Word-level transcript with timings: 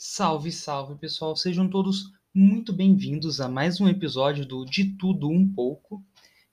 Salve, 0.00 0.52
salve, 0.52 0.94
pessoal! 0.94 1.34
Sejam 1.34 1.68
todos 1.68 2.12
muito 2.32 2.72
bem-vindos 2.72 3.40
a 3.40 3.48
mais 3.48 3.80
um 3.80 3.88
episódio 3.88 4.46
do 4.46 4.64
De 4.64 4.96
Tudo 4.96 5.28
Um 5.28 5.52
Pouco. 5.52 6.00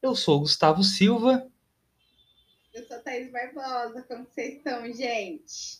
Eu 0.01 0.15
sou 0.15 0.37
o 0.37 0.39
Gustavo 0.39 0.83
Silva. 0.83 1.47
Eu 2.73 2.83
sou 2.87 2.97
a 2.97 2.99
Thaís 3.01 3.31
Barbosa. 3.31 4.01
Como 4.07 4.25
vocês 4.25 4.55
estão, 4.55 4.91
gente? 4.91 5.77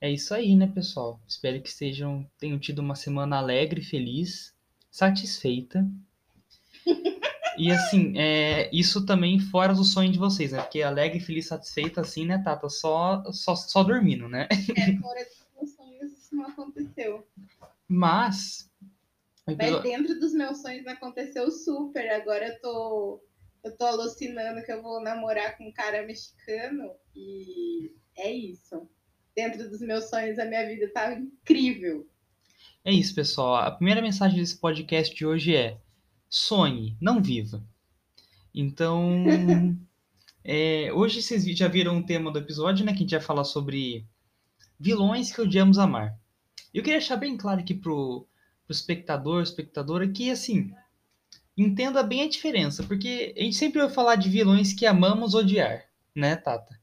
É 0.00 0.08
isso 0.08 0.32
aí, 0.32 0.54
né, 0.54 0.68
pessoal? 0.72 1.20
Espero 1.26 1.60
que 1.60 1.72
sejam, 1.72 2.24
tenham 2.38 2.60
tido 2.60 2.78
uma 2.78 2.94
semana 2.94 3.38
alegre, 3.38 3.82
feliz, 3.82 4.54
satisfeita. 4.88 5.84
E 7.58 7.72
assim, 7.72 8.16
é, 8.16 8.70
isso 8.72 9.04
também 9.04 9.40
fora 9.40 9.74
do 9.74 9.82
sonho 9.82 10.12
de 10.12 10.18
vocês, 10.18 10.52
né? 10.52 10.62
Porque 10.62 10.80
alegre, 10.80 11.18
feliz, 11.18 11.48
satisfeita, 11.48 12.02
assim, 12.02 12.24
né, 12.24 12.38
Tata? 12.38 12.68
Só, 12.68 13.20
só, 13.32 13.56
só 13.56 13.82
dormindo, 13.82 14.28
né? 14.28 14.46
É, 14.76 14.96
fora 14.96 15.18
sonhos 15.26 15.39
isso 16.30 16.36
não 16.36 16.46
aconteceu. 16.46 17.26
Mas. 17.88 18.70
Mas 19.46 19.82
dentro 19.82 20.18
dos 20.20 20.32
meus 20.32 20.62
sonhos 20.62 20.86
aconteceu 20.86 21.50
super. 21.50 22.08
Agora 22.10 22.48
eu 22.48 22.60
tô. 22.60 23.24
Eu 23.62 23.76
tô 23.76 23.84
alucinando 23.84 24.62
que 24.62 24.72
eu 24.72 24.80
vou 24.80 25.02
namorar 25.02 25.58
com 25.58 25.68
um 25.68 25.72
cara 25.72 26.06
mexicano 26.06 26.94
e 27.14 27.94
é 28.16 28.32
isso. 28.32 28.88
Dentro 29.36 29.68
dos 29.68 29.80
meus 29.80 30.08
sonhos 30.08 30.38
a 30.38 30.46
minha 30.46 30.66
vida 30.66 30.90
tá 30.94 31.12
incrível. 31.12 32.08
É 32.82 32.90
isso, 32.90 33.14
pessoal. 33.14 33.56
A 33.56 33.70
primeira 33.70 34.00
mensagem 34.00 34.38
desse 34.38 34.56
podcast 34.56 35.14
de 35.14 35.26
hoje 35.26 35.54
é: 35.54 35.78
sonhe, 36.28 36.96
não 37.00 37.22
viva. 37.22 37.62
Então, 38.54 39.24
é, 40.42 40.90
hoje 40.94 41.22
vocês 41.22 41.44
já 41.44 41.68
viram 41.68 41.98
o 41.98 42.06
tema 42.06 42.32
do 42.32 42.38
episódio, 42.38 42.84
né? 42.84 42.92
Que 42.92 42.98
a 42.98 43.02
gente 43.02 43.10
vai 43.10 43.20
falar 43.20 43.44
sobre 43.44 44.06
vilões 44.80 45.30
que 45.30 45.42
odiamos 45.42 45.78
amar. 45.78 46.18
Eu 46.72 46.82
queria 46.82 46.98
deixar 46.98 47.16
bem 47.16 47.36
claro 47.36 47.60
aqui 47.60 47.74
pro, 47.74 48.26
pro 48.64 48.72
espectador, 48.72 49.42
espectadora, 49.42 50.08
que 50.08 50.30
assim, 50.30 50.72
entenda 51.56 52.02
bem 52.02 52.22
a 52.22 52.28
diferença, 52.28 52.82
porque 52.84 53.34
a 53.36 53.42
gente 53.42 53.56
sempre 53.56 53.82
vai 53.82 53.90
falar 53.90 54.16
de 54.16 54.30
vilões 54.30 54.72
que 54.72 54.86
amamos 54.86 55.34
odiar, 55.34 55.84
né, 56.16 56.34
Tata? 56.34 56.80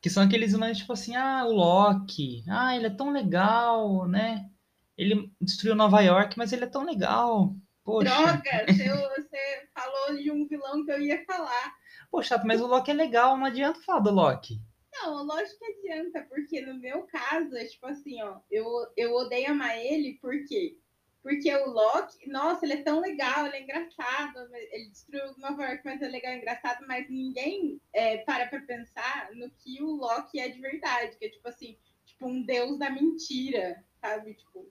Que 0.00 0.10
são 0.10 0.24
aqueles 0.24 0.50
vilões 0.50 0.78
tipo 0.78 0.92
assim, 0.92 1.14
ah, 1.14 1.44
o 1.46 1.52
Loki, 1.52 2.42
ah, 2.48 2.74
ele 2.74 2.86
é 2.86 2.90
tão 2.90 3.12
legal, 3.12 4.08
né? 4.08 4.50
Ele 4.98 5.30
destruiu 5.40 5.76
Nova 5.76 6.00
York, 6.00 6.36
mas 6.36 6.52
ele 6.52 6.64
é 6.64 6.68
tão 6.68 6.84
legal. 6.84 7.54
Poxa. 7.84 8.10
Droga, 8.10 8.64
você, 8.66 8.88
você 8.88 9.68
falou 9.72 10.16
de 10.16 10.30
um 10.30 10.46
vilão 10.46 10.84
que 10.84 10.90
eu 10.90 11.00
ia 11.00 11.24
falar. 11.24 11.74
Poxa, 12.10 12.42
mas 12.44 12.60
o 12.60 12.66
Loki 12.66 12.90
é 12.90 12.94
legal, 12.94 13.36
não 13.36 13.46
adianta 13.46 13.80
falar 13.82 14.00
do 14.00 14.10
Loki. 14.10 14.60
Não, 14.92 15.24
lógico 15.24 15.58
que 15.58 15.88
adianta, 15.88 16.22
porque 16.28 16.60
no 16.60 16.74
meu 16.74 17.02
caso, 17.04 17.56
é 17.56 17.64
tipo 17.64 17.86
assim, 17.86 18.20
ó, 18.22 18.40
eu, 18.50 18.66
eu 18.96 19.14
odeio 19.14 19.50
amar 19.50 19.78
ele, 19.78 20.18
por 20.20 20.32
quê? 20.46 20.76
Porque 21.22 21.54
o 21.54 21.70
Loki, 21.70 22.28
nossa, 22.28 22.64
ele 22.64 22.74
é 22.74 22.82
tão 22.82 22.98
legal, 23.00 23.46
ele 23.46 23.56
é 23.56 23.62
engraçado, 23.62 24.38
ele 24.54 24.88
destruiu 24.88 25.36
Nova 25.36 25.64
York, 25.64 25.82
mas 25.84 26.00
é 26.00 26.08
legal, 26.08 26.32
é 26.32 26.38
engraçado, 26.38 26.86
mas 26.88 27.08
ninguém 27.10 27.80
é, 27.92 28.18
para 28.18 28.46
pra 28.46 28.60
pensar 28.62 29.30
no 29.34 29.50
que 29.50 29.82
o 29.82 29.90
Loki 29.90 30.40
é 30.40 30.48
de 30.48 30.60
verdade, 30.60 31.16
que 31.18 31.26
é 31.26 31.28
tipo 31.28 31.46
assim, 31.46 31.76
tipo 32.06 32.26
um 32.26 32.42
deus 32.42 32.78
da 32.78 32.88
mentira, 32.90 33.84
sabe? 34.00 34.34
Tipo, 34.34 34.66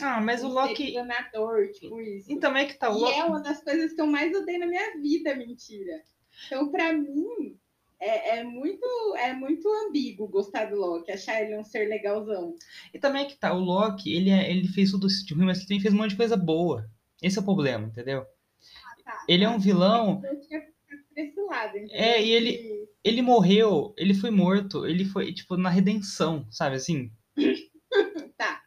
ah, 0.00 0.20
mas 0.20 0.42
o 0.42 0.48
Loki. 0.48 0.90
Enganador, 0.90 1.70
tipo 1.72 2.00
isso. 2.00 2.32
Então 2.32 2.56
é 2.56 2.64
que 2.64 2.74
tá. 2.74 2.90
O 2.90 2.96
e 2.96 3.00
Loki... 3.00 3.18
é 3.18 3.24
uma 3.24 3.40
das 3.40 3.62
coisas 3.62 3.92
que 3.92 4.00
eu 4.00 4.06
mais 4.06 4.34
odeio 4.34 4.58
na 4.58 4.66
minha 4.66 4.98
vida, 5.00 5.34
mentira. 5.34 6.02
Então, 6.46 6.70
pra 6.70 6.92
mim, 6.92 7.59
é, 8.00 8.38
é, 8.38 8.44
muito, 8.44 8.86
é 9.18 9.34
muito 9.34 9.68
ambíguo 9.86 10.26
gostar 10.26 10.64
do 10.66 10.76
Loki, 10.76 11.12
achar 11.12 11.42
ele 11.42 11.56
um 11.56 11.62
ser 11.62 11.86
legalzão. 11.86 12.54
E 12.94 12.98
também 12.98 13.24
é 13.24 13.28
que 13.28 13.36
tá, 13.36 13.52
o 13.52 13.60
Loki, 13.60 14.10
ele, 14.12 14.30
é, 14.30 14.50
ele 14.50 14.66
fez 14.68 14.90
tudo 14.90 15.06
isso 15.06 15.24
de 15.26 15.34
ruim, 15.34 15.44
mas 15.44 15.58
ele 15.58 15.66
também 15.66 15.80
fez 15.80 15.92
um 15.92 15.98
monte 15.98 16.10
de 16.10 16.16
coisa 16.16 16.36
boa. 16.36 16.90
Esse 17.22 17.38
é 17.38 17.42
o 17.42 17.44
problema, 17.44 17.86
entendeu? 17.86 18.22
Ah, 18.22 19.02
tá. 19.04 19.24
Ele 19.28 19.44
é 19.44 19.48
um 19.48 19.58
vilão. 19.58 20.22
Eu 20.24 20.40
tinha 20.40 20.66
esse 21.14 21.40
lado? 21.42 21.76
É, 21.90 22.22
e 22.24 22.30
ele, 22.30 22.88
ele 23.04 23.20
morreu, 23.20 23.94
ele 23.98 24.14
foi 24.14 24.30
morto, 24.30 24.86
ele 24.86 25.04
foi, 25.04 25.34
tipo, 25.34 25.58
na 25.58 25.68
redenção, 25.68 26.46
sabe 26.50 26.76
assim? 26.76 27.12
tá. 28.38 28.62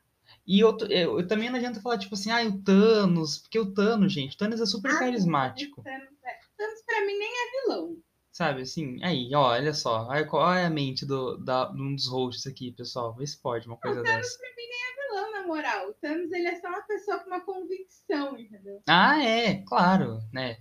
E 0.46 0.60
eu, 0.60 0.78
eu, 0.90 1.20
eu, 1.20 1.28
também 1.28 1.50
não 1.50 1.58
adianta 1.58 1.82
falar, 1.82 1.98
tipo 1.98 2.14
assim, 2.14 2.30
ah, 2.30 2.44
o 2.46 2.62
Thanos, 2.62 3.40
porque 3.40 3.58
o 3.58 3.74
Thanos, 3.74 4.14
gente, 4.14 4.36
o 4.36 4.38
Thanos 4.38 4.62
é 4.62 4.66
super 4.68 4.92
ah, 4.92 5.00
carismático. 5.00 5.82
Thanos, 5.82 6.10
é. 6.24 6.40
Thanos, 6.56 6.82
pra 6.86 7.02
mim, 7.04 7.18
nem 7.18 7.30
é 7.30 7.62
vilão. 7.62 7.98
Sabe, 8.34 8.64
assim, 8.64 8.98
aí, 9.04 9.30
ó, 9.36 9.52
olha 9.52 9.76
só, 9.76 10.08
olha 10.08 10.26
qual 10.26 10.52
é 10.52 10.66
a 10.66 10.70
mente 10.70 11.06
do, 11.06 11.38
da, 11.38 11.66
de 11.66 11.80
um 11.80 11.94
dos 11.94 12.08
hosts 12.08 12.48
aqui, 12.48 12.72
pessoal, 12.72 13.14
vê 13.14 13.28
se 13.28 13.40
pode 13.40 13.68
uma 13.68 13.78
coisa 13.78 14.02
o 14.02 14.04
Thanos, 14.04 14.26
dessa. 14.26 14.40
pra 14.40 14.50
mim, 14.50 14.68
nem 14.68 14.80
é 14.82 15.08
vilão, 15.08 15.32
na 15.34 15.48
moral. 15.48 15.90
O 15.90 15.94
Thanos, 15.94 16.32
ele 16.32 16.48
é 16.48 16.60
só 16.60 16.68
uma 16.68 16.82
pessoa 16.82 17.20
com 17.20 17.28
uma 17.28 17.42
convicção, 17.42 18.36
entendeu? 18.36 18.82
Ah, 18.90 19.24
é, 19.24 19.64
claro, 19.68 20.18
né? 20.34 20.58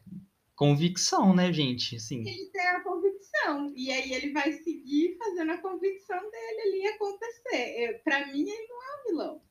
Convicção, 0.55 1.35
né, 1.35 1.51
gente, 1.51 1.97
assim. 1.97 2.21
Ele 2.21 2.51
tem 2.53 2.61
a 2.61 2.81
convicção, 2.83 3.73
e 3.75 3.91
aí 3.91 4.13
ele 4.13 4.35
vai 4.35 4.53
seguir 4.53 5.17
fazendo 5.17 5.53
a 5.53 5.59
convicção 5.59 6.19
dele 6.31 6.61
ali 6.61 6.87
acontecer. 6.89 7.75
Eu, 7.79 7.99
pra 8.01 8.27
mim, 8.27 8.51
ele 8.51 8.69
não 8.69 8.83
é 8.83 9.01
um 9.01 9.05
vilão 9.09 9.43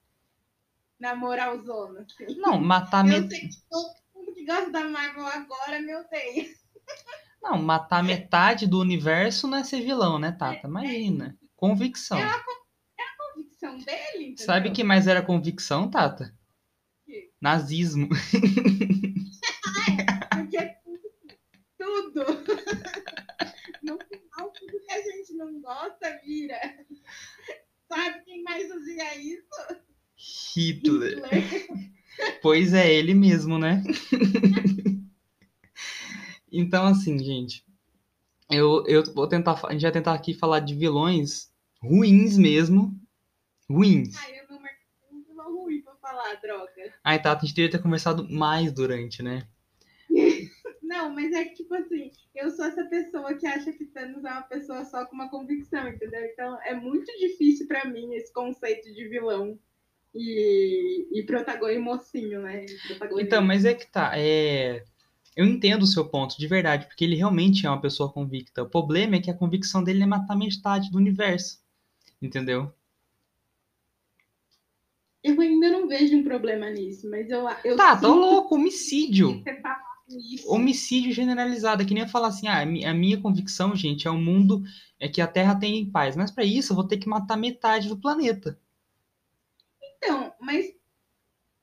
na 1.00 1.16
moralzona. 1.16 2.06
Assim. 2.06 2.40
Não, 2.40 2.62
matar 2.62 3.04
met... 3.04 3.24
Eu 3.24 3.30
sei 3.31 3.50
que 3.50 3.62
todo 3.68 3.96
mundo 4.14 4.31
que 4.31 4.46
gosta 4.46 4.70
da 4.70 4.84
Marvel 4.84 5.26
agora 5.26 5.81
me 5.81 5.96
odeia. 5.96 6.46
Não, 7.41 7.62
matar 7.62 8.03
metade 8.03 8.68
do 8.68 8.79
universo 8.79 9.47
não 9.47 9.57
é 9.57 9.63
ser 9.63 9.81
vilão, 9.81 10.19
né, 10.19 10.31
Tata? 10.31 10.68
Imagina. 10.68 11.35
Convicção. 11.56 12.19
É 12.19 12.24
a, 12.24 12.28
é 12.28 13.03
a 13.03 13.34
convicção 13.34 13.78
dele, 13.79 14.25
entendeu? 14.25 14.46
Sabe 14.46 14.69
o 14.69 14.74
que 14.74 14.84
mais 14.84 15.07
era 15.07 15.24
convicção, 15.24 15.90
Tata? 15.90 16.34
Que? 17.03 17.31
Nazismo. 17.41 18.09
é, 19.90 20.35
porque 20.35 20.75
tudo. 21.78 22.25
No 23.81 23.97
final, 23.97 24.51
tudo 24.53 24.80
que 24.85 24.91
a 24.91 25.01
gente 25.01 25.34
não 25.34 25.59
gosta 25.62 26.19
vira. 26.24 26.59
Sabe 27.88 28.24
quem 28.24 28.44
mais 28.44 28.68
fazia 28.68 29.16
isso? 29.19 29.81
Hitler. 30.56 31.24
pois 32.41 32.74
é, 32.74 32.94
ele 32.94 33.16
mesmo, 33.16 33.57
né? 33.57 33.84
então, 36.51 36.85
assim, 36.85 37.17
gente, 37.17 37.66
eu, 38.50 38.84
eu 38.85 39.03
vou 39.13 39.28
tentar, 39.28 39.59
a 39.66 39.72
gente 39.72 39.84
vai 39.84 39.91
tentar 39.91 40.13
aqui 40.13 40.34
falar 40.34 40.59
de 40.59 40.75
vilões 40.75 41.51
ruins 41.81 42.38
mesmo. 42.38 42.94
Ruins. 43.69 44.16
Ai, 44.17 44.39
eu 44.39 44.45
não 44.50 44.62
um 45.12 45.23
vilão 45.23 45.63
ruim 45.63 45.81
pra 45.81 45.95
falar, 45.95 46.35
droga. 46.35 46.94
Ai, 47.03 47.22
tá, 47.22 47.31
a 47.31 47.39
gente 47.39 47.56
deveria 47.56 47.78
ter 47.78 47.84
conversado 47.84 48.28
mais 48.29 48.72
durante, 48.72 49.23
né? 49.23 49.47
Não, 50.84 51.09
mas 51.09 51.31
é 51.31 51.45
que, 51.45 51.56
tipo 51.56 51.73
assim, 51.73 52.12
eu 52.35 52.51
sou 52.51 52.66
essa 52.66 52.83
pessoa 52.83 53.33
que 53.33 53.47
acha 53.47 53.72
que 53.72 53.85
Thanos 53.85 54.25
é 54.25 54.29
uma 54.29 54.41
pessoa 54.41 54.83
só 54.83 55.06
com 55.06 55.16
uma 55.16 55.29
convicção, 55.29 55.88
entendeu? 55.88 56.22
Então, 56.25 56.59
é 56.63 56.75
muito 56.75 57.06
difícil 57.18 57.66
para 57.66 57.85
mim 57.85 58.13
esse 58.13 58.31
conceito 58.33 58.94
de 58.94 59.07
vilão 59.07 59.57
e, 60.13 61.07
e 61.13 61.23
protagonista 61.23 61.81
mocinho, 61.81 62.41
né? 62.41 62.66
Protagonista. 62.88 63.22
Então, 63.22 63.41
mas 63.41 63.63
é 63.63 63.73
que 63.73 63.88
tá. 63.88 64.12
É... 64.18 64.83
Eu 65.36 65.46
entendo 65.46 65.84
o 65.84 65.88
seu 65.88 66.06
ponto, 66.08 66.38
de 66.38 66.47
verdade, 66.47 66.86
porque 66.88 67.06
ele 67.06 67.16
realmente 67.16 67.66
é 67.66 67.69
uma 67.69 67.80
pessoa 67.80 68.12
convicta. 68.12 68.64
O 68.64 68.69
problema 68.69 69.16
é 69.16 69.22
que 69.22 69.31
a 69.31 69.38
convicção 69.38 69.84
dele 69.84 70.03
é 70.03 70.06
matar 70.06 70.36
metade 70.36 70.92
do 70.92 70.97
universo. 70.97 71.62
Entendeu? 72.22 72.72
Eu 75.24 75.40
ainda 75.40 75.69
não 75.69 75.88
vejo 75.88 76.18
um 76.18 76.24
problema 76.24 76.69
nisso, 76.69 77.09
mas 77.09 77.30
eu. 77.30 77.47
eu 77.64 77.78
tá, 77.78 77.96
tá 77.96 78.08
louco, 78.08 78.56
homicídio. 78.56 79.42
Tá 79.44 79.81
homicídio 80.47 81.14
generalizado, 81.14 81.81
é 81.81 81.86
que 81.86 81.94
nem 81.94 82.03
eu 82.03 82.09
falar 82.09 82.28
assim, 82.28 82.48
ah, 82.48 82.62
a 82.62 82.94
minha 82.94 83.22
convicção, 83.22 83.75
gente, 83.75 84.08
é 84.08 84.12
um 84.12 84.22
mundo 84.22 84.63
é 85.00 85.08
que 85.08 85.22
a 85.22 85.28
Terra 85.28 85.56
tem 85.56 85.90
paz, 85.90 86.16
mas 86.16 86.31
para 86.31 86.44
isso 86.44 86.72
eu 86.72 86.75
vou 86.75 86.88
ter 86.88 86.98
que 86.98 87.08
matar 87.08 87.38
metade 87.38 87.88
do 87.88 87.98
planeta. 87.98 88.59
Então, 89.98 90.33
mas 90.39 90.74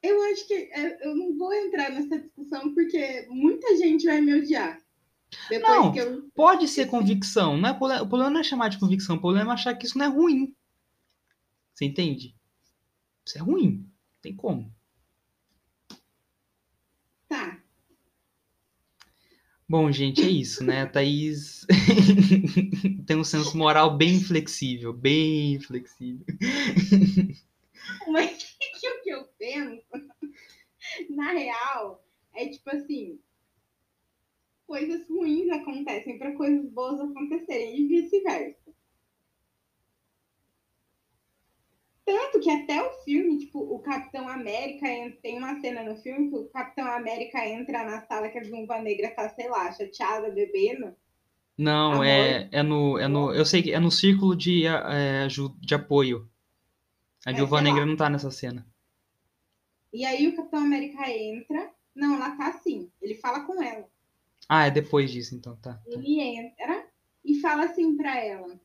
eu 0.03 0.23
acho 0.33 0.47
que 0.47 0.55
é, 0.55 1.07
eu 1.07 1.15
não 1.15 1.37
vou 1.37 1.53
entrar 1.53 1.91
nessa 1.91 2.19
discussão 2.19 2.73
porque 2.75 3.27
muita 3.31 3.77
gente 3.77 4.07
vai 4.07 4.21
me 4.21 4.35
odiar. 4.35 4.81
não, 5.61 5.95
eu... 5.95 6.31
pode 6.35 6.69
ser 6.69 6.87
convicção. 6.87 7.57
Não 7.57 7.69
é, 7.69 7.73
o 7.73 8.09
problema 8.09 8.31
não 8.31 8.41
é 8.41 8.45
chamar 8.45 8.69
de 8.69 8.79
convicção, 8.79 9.17
o 9.17 9.21
problema 9.21 9.53
é 9.53 9.55
achar 9.55 9.75
que 9.75 9.87
isso 9.87 9.99
não 9.99 10.07
é 10.07 10.09
ruim. 10.09 10.55
Você 11.75 11.85
entende? 11.85 12.35
Isso 13.25 13.39
é 13.39 13.41
ruim. 13.41 13.89
Tem 14.21 14.35
como. 14.35 14.75
Tá. 17.29 17.63
Bom, 19.69 19.93
gente, 19.93 20.23
é 20.23 20.29
isso, 20.29 20.65
né? 20.65 20.83
A 20.83 20.87
Thaís 20.87 21.67
tem 23.07 23.17
um 23.17 23.23
senso 23.23 23.57
moral 23.57 23.97
bem 23.97 24.19
flexível, 24.19 24.95
bem 24.95 25.61
flexível. 25.61 26.25
Mas 28.09 28.57
o 28.87 29.03
que 29.03 29.11
eu 29.11 29.25
penso, 29.39 29.85
na 31.11 31.33
real, 31.33 32.05
é 32.35 32.49
tipo 32.49 32.71
assim: 32.71 33.21
coisas 34.67 35.07
ruins 35.09 35.51
acontecem 35.51 36.19
para 36.19 36.35
coisas 36.35 36.69
boas 36.71 37.01
acontecerem 37.01 37.79
e 37.79 37.87
vice-versa. 37.87 38.75
Tanto 42.07 42.39
Tanto 42.39 42.41
que 42.41 42.51
até 42.51 42.81
o 42.83 42.93
filme, 43.03 43.39
tipo, 43.39 43.59
o 43.59 43.81
Capitão 44.29 44.33
América 44.33 44.87
tem 45.23 45.39
uma 45.39 45.59
cena 45.61 45.83
no 45.83 45.97
filme 45.97 46.29
que 46.29 46.37
o 46.37 46.45
Capitão 46.49 46.87
América 46.87 47.47
entra 47.47 47.85
na 47.85 48.03
sala 48.03 48.29
que 48.29 48.39
a 48.39 48.43
Viúva 48.43 48.79
Negra 48.81 49.11
tá, 49.11 49.29
sei 49.31 49.49
lá, 49.49 49.73
chateada, 49.73 50.31
bebendo. 50.31 50.95
Não, 51.57 52.05
é, 52.05 52.49
é 52.53 52.63
no. 52.63 52.99
É 52.99 53.09
no. 53.09 53.33
Eu 53.33 53.45
sei 53.45 53.63
que 53.63 53.73
é 53.73 53.81
no 53.81 53.91
círculo 53.91 54.37
de, 54.37 54.67
é, 54.67 55.27
de 55.27 55.75
apoio. 55.75 56.29
A 57.27 57.31
é, 57.31 57.35
Viúva 57.35 57.63
Negra 57.63 57.81
lá. 57.81 57.87
não 57.87 57.97
tá 57.97 58.11
nessa 58.11 58.31
cena. 58.31 58.67
E 59.93 60.05
aí 60.05 60.29
o 60.29 60.37
Capitão 60.37 60.61
América 60.61 61.11
entra. 61.11 61.71
Não, 61.95 62.15
ela 62.15 62.37
tá 62.37 62.49
assim. 62.49 62.91
Ele 63.01 63.15
fala 63.15 63.41
com 63.41 63.63
ela. 63.63 63.89
Ah, 64.49 64.67
é 64.67 64.71
depois 64.71 65.11
disso, 65.11 65.35
então, 65.35 65.57
tá. 65.57 65.81
Ele 65.87 66.21
entra 66.21 66.87
e 67.25 67.41
fala 67.41 67.65
assim 67.65 67.97
pra 67.97 68.17
ela. 68.23 68.61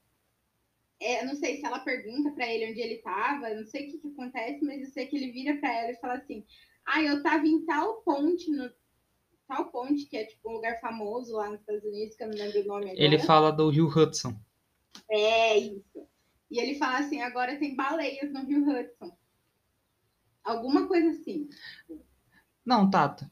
É, 1.03 1.25
não 1.25 1.35
sei 1.35 1.57
se 1.57 1.65
ela 1.65 1.79
pergunta 1.79 2.31
para 2.31 2.47
ele 2.49 2.71
onde 2.71 2.79
ele 2.79 2.95
estava, 2.95 3.53
não 3.53 3.65
sei 3.65 3.87
o 3.87 3.91
que, 3.91 3.97
que, 3.97 4.07
acontece, 4.07 4.63
mas 4.63 4.79
eu 4.81 4.87
sei 4.87 5.05
que 5.05 5.17
ele 5.17 5.31
vira 5.31 5.57
para 5.57 5.73
ela 5.73 5.91
e 5.91 5.99
fala 5.99 6.13
assim: 6.13 6.45
Ah, 6.85 7.01
eu 7.01 7.21
tava 7.21 7.45
em 7.45 7.65
tal 7.65 8.01
ponte, 8.03 8.49
no, 8.49 8.71
tal 9.47 9.69
ponte, 9.69 10.05
que 10.05 10.15
é 10.15 10.25
tipo 10.25 10.49
um 10.49 10.53
lugar 10.53 10.79
famoso 10.79 11.33
lá 11.33 11.49
nos 11.49 11.59
Estados 11.59 11.83
Unidos, 11.83 12.15
que 12.15 12.23
eu 12.23 12.29
não 12.29 12.37
lembro 12.37 12.61
o 12.61 12.65
nome 12.65 12.85
agora. 12.85 13.03
Ele 13.03 13.19
fala 13.19 13.51
do 13.51 13.69
Rio 13.69 13.87
Hudson. 13.87 14.33
É, 15.09 15.57
isso. 15.57 16.07
E 16.49 16.59
ele 16.59 16.75
fala 16.75 16.99
assim: 16.99 17.21
agora 17.21 17.57
tem 17.57 17.75
baleias 17.75 18.31
no 18.31 18.45
Rio 18.45 18.63
Hudson. 18.63 19.17
Alguma 20.41 20.87
coisa 20.87 21.09
assim. 21.09 21.49
Não, 22.65 22.89
Tata. 22.89 23.29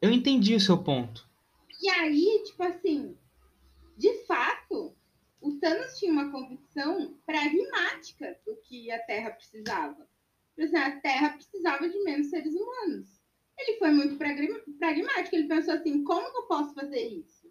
Eu 0.00 0.10
entendi 0.10 0.54
o 0.54 0.60
seu 0.60 0.82
ponto. 0.82 1.28
E 1.82 1.88
aí, 1.88 2.42
tipo 2.44 2.62
assim, 2.62 3.16
de 3.96 4.24
fato, 4.26 4.94
Thanos 5.60 5.98
tinha 5.98 6.12
uma 6.12 6.30
convicção 6.30 7.14
pragmática 7.26 8.38
do 8.44 8.56
que 8.56 8.90
a 8.90 8.98
Terra 9.00 9.30
precisava. 9.30 10.08
Por 10.54 10.64
exemplo, 10.64 10.88
a 10.88 11.00
Terra 11.00 11.30
precisava 11.30 11.88
de 11.88 12.02
menos 12.02 12.28
seres 12.28 12.54
humanos. 12.54 13.20
Ele 13.58 13.78
foi 13.78 13.90
muito 13.90 14.16
pragmático. 14.16 15.36
Ele 15.36 15.48
pensou 15.48 15.74
assim: 15.74 16.02
como 16.02 16.30
que 16.30 16.38
eu 16.38 16.42
posso 16.44 16.74
fazer 16.74 17.00
isso? 17.00 17.50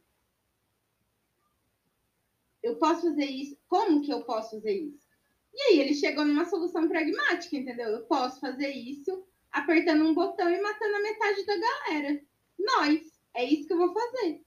Eu 2.62 2.76
posso 2.78 3.04
fazer 3.04 3.26
isso? 3.26 3.58
Como 3.68 4.02
que 4.02 4.12
eu 4.12 4.24
posso 4.24 4.52
fazer 4.52 4.74
isso? 4.74 5.08
E 5.54 5.62
aí 5.62 5.80
ele 5.80 5.94
chegou 5.94 6.26
numa 6.26 6.46
solução 6.46 6.88
pragmática, 6.88 7.56
entendeu? 7.56 7.90
Eu 7.90 8.06
posso 8.06 8.40
fazer 8.40 8.70
isso 8.70 9.26
apertando 9.52 10.06
um 10.06 10.14
botão 10.14 10.50
e 10.50 10.62
matando 10.62 10.96
a 10.96 11.02
metade 11.02 11.46
da 11.46 11.58
galera. 11.58 12.22
Nós. 12.58 13.20
É 13.34 13.44
isso 13.44 13.68
que 13.68 13.74
eu 13.74 13.78
vou 13.78 13.94
fazer. 13.94 14.44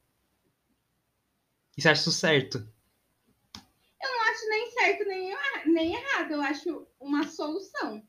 E 1.77 1.81
você 1.81 1.89
acha 1.89 2.01
isso 2.03 2.13
certo? 2.13 2.72
Eu 4.33 4.49
não 4.49 4.49
acho 4.49 4.49
nem 4.49 4.71
certo 4.71 5.09
nem, 5.09 5.37
nem 5.67 5.95
errado, 5.95 6.33
eu 6.33 6.41
acho 6.41 6.87
uma 6.99 7.25
solução. 7.25 8.03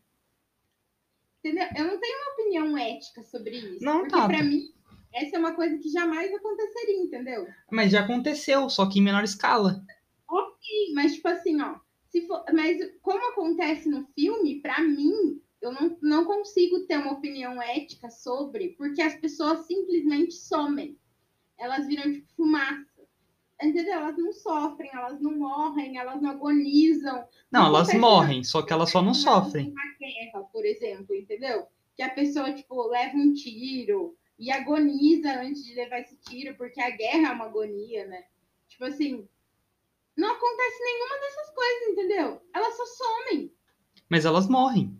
Entendeu? 1.39 1.67
Eu 1.75 1.85
não 1.85 1.99
tenho 1.99 2.17
uma 2.17 2.33
opinião 2.33 2.77
ética 2.77 3.23
sobre 3.23 3.57
isso. 3.57 3.83
Não, 3.83 3.99
porque 3.99 4.15
tá. 4.15 4.27
pra 4.27 4.41
mim, 4.41 4.73
essa 5.13 5.35
é 5.35 5.39
uma 5.39 5.53
coisa 5.53 5.77
que 5.77 5.89
jamais 5.89 6.33
aconteceria, 6.33 7.03
entendeu? 7.03 7.47
Mas 7.69 7.91
já 7.91 8.01
aconteceu, 8.01 8.69
só 8.69 8.89
que 8.89 8.99
em 8.99 9.03
menor 9.03 9.23
escala. 9.23 9.83
Ok, 10.27 10.93
mas 10.95 11.15
tipo 11.15 11.27
assim, 11.27 11.61
ó. 11.61 11.79
Se 12.09 12.25
for, 12.27 12.43
mas 12.53 12.77
como 13.01 13.25
acontece 13.31 13.89
no 13.89 14.05
filme, 14.15 14.61
para 14.61 14.79
mim, 14.81 15.41
eu 15.61 15.71
não, 15.73 15.97
não 16.01 16.25
consigo 16.25 16.85
ter 16.85 16.97
uma 16.97 17.13
opinião 17.13 17.61
ética 17.61 18.09
sobre, 18.09 18.69
porque 18.77 19.01
as 19.01 19.15
pessoas 19.15 19.65
simplesmente 19.65 20.33
somem. 20.33 20.97
Elas 21.57 21.87
viram 21.87 22.11
tipo 22.13 22.27
fumaça 22.35 22.92
entendeu? 23.61 23.93
Elas 23.93 24.17
não 24.17 24.31
sofrem, 24.31 24.89
elas 24.93 25.19
não 25.21 25.37
morrem, 25.37 25.97
elas 25.97 26.21
não 26.21 26.31
agonizam. 26.31 27.27
Não, 27.51 27.61
não 27.61 27.67
elas 27.67 27.93
morrem, 27.93 28.43
só 28.43 28.61
que 28.61 28.73
elas 28.73 28.91
só 28.91 29.01
não 29.01 29.13
sofrem. 29.13 29.71
Uma 29.71 29.97
guerra, 29.99 30.43
por 30.51 30.65
exemplo, 30.65 31.15
entendeu? 31.15 31.67
Que 31.95 32.01
a 32.01 32.09
pessoa, 32.09 32.53
tipo, 32.53 32.87
leva 32.87 33.15
um 33.15 33.33
tiro 33.33 34.15
e 34.39 34.51
agoniza 34.51 35.39
antes 35.39 35.63
de 35.63 35.75
levar 35.75 35.99
esse 35.99 36.17
tiro, 36.17 36.55
porque 36.55 36.81
a 36.81 36.89
guerra 36.89 37.29
é 37.29 37.33
uma 37.33 37.45
agonia, 37.45 38.05
né? 38.07 38.23
Tipo 38.67 38.85
assim, 38.85 39.27
não 40.17 40.31
acontece 40.31 40.83
nenhuma 40.83 41.19
dessas 41.19 41.49
coisas, 41.53 41.87
entendeu? 41.89 42.41
Elas 42.53 42.75
só 42.75 42.85
somem. 42.85 43.53
Mas 44.09 44.25
elas 44.25 44.47
morrem. 44.47 44.99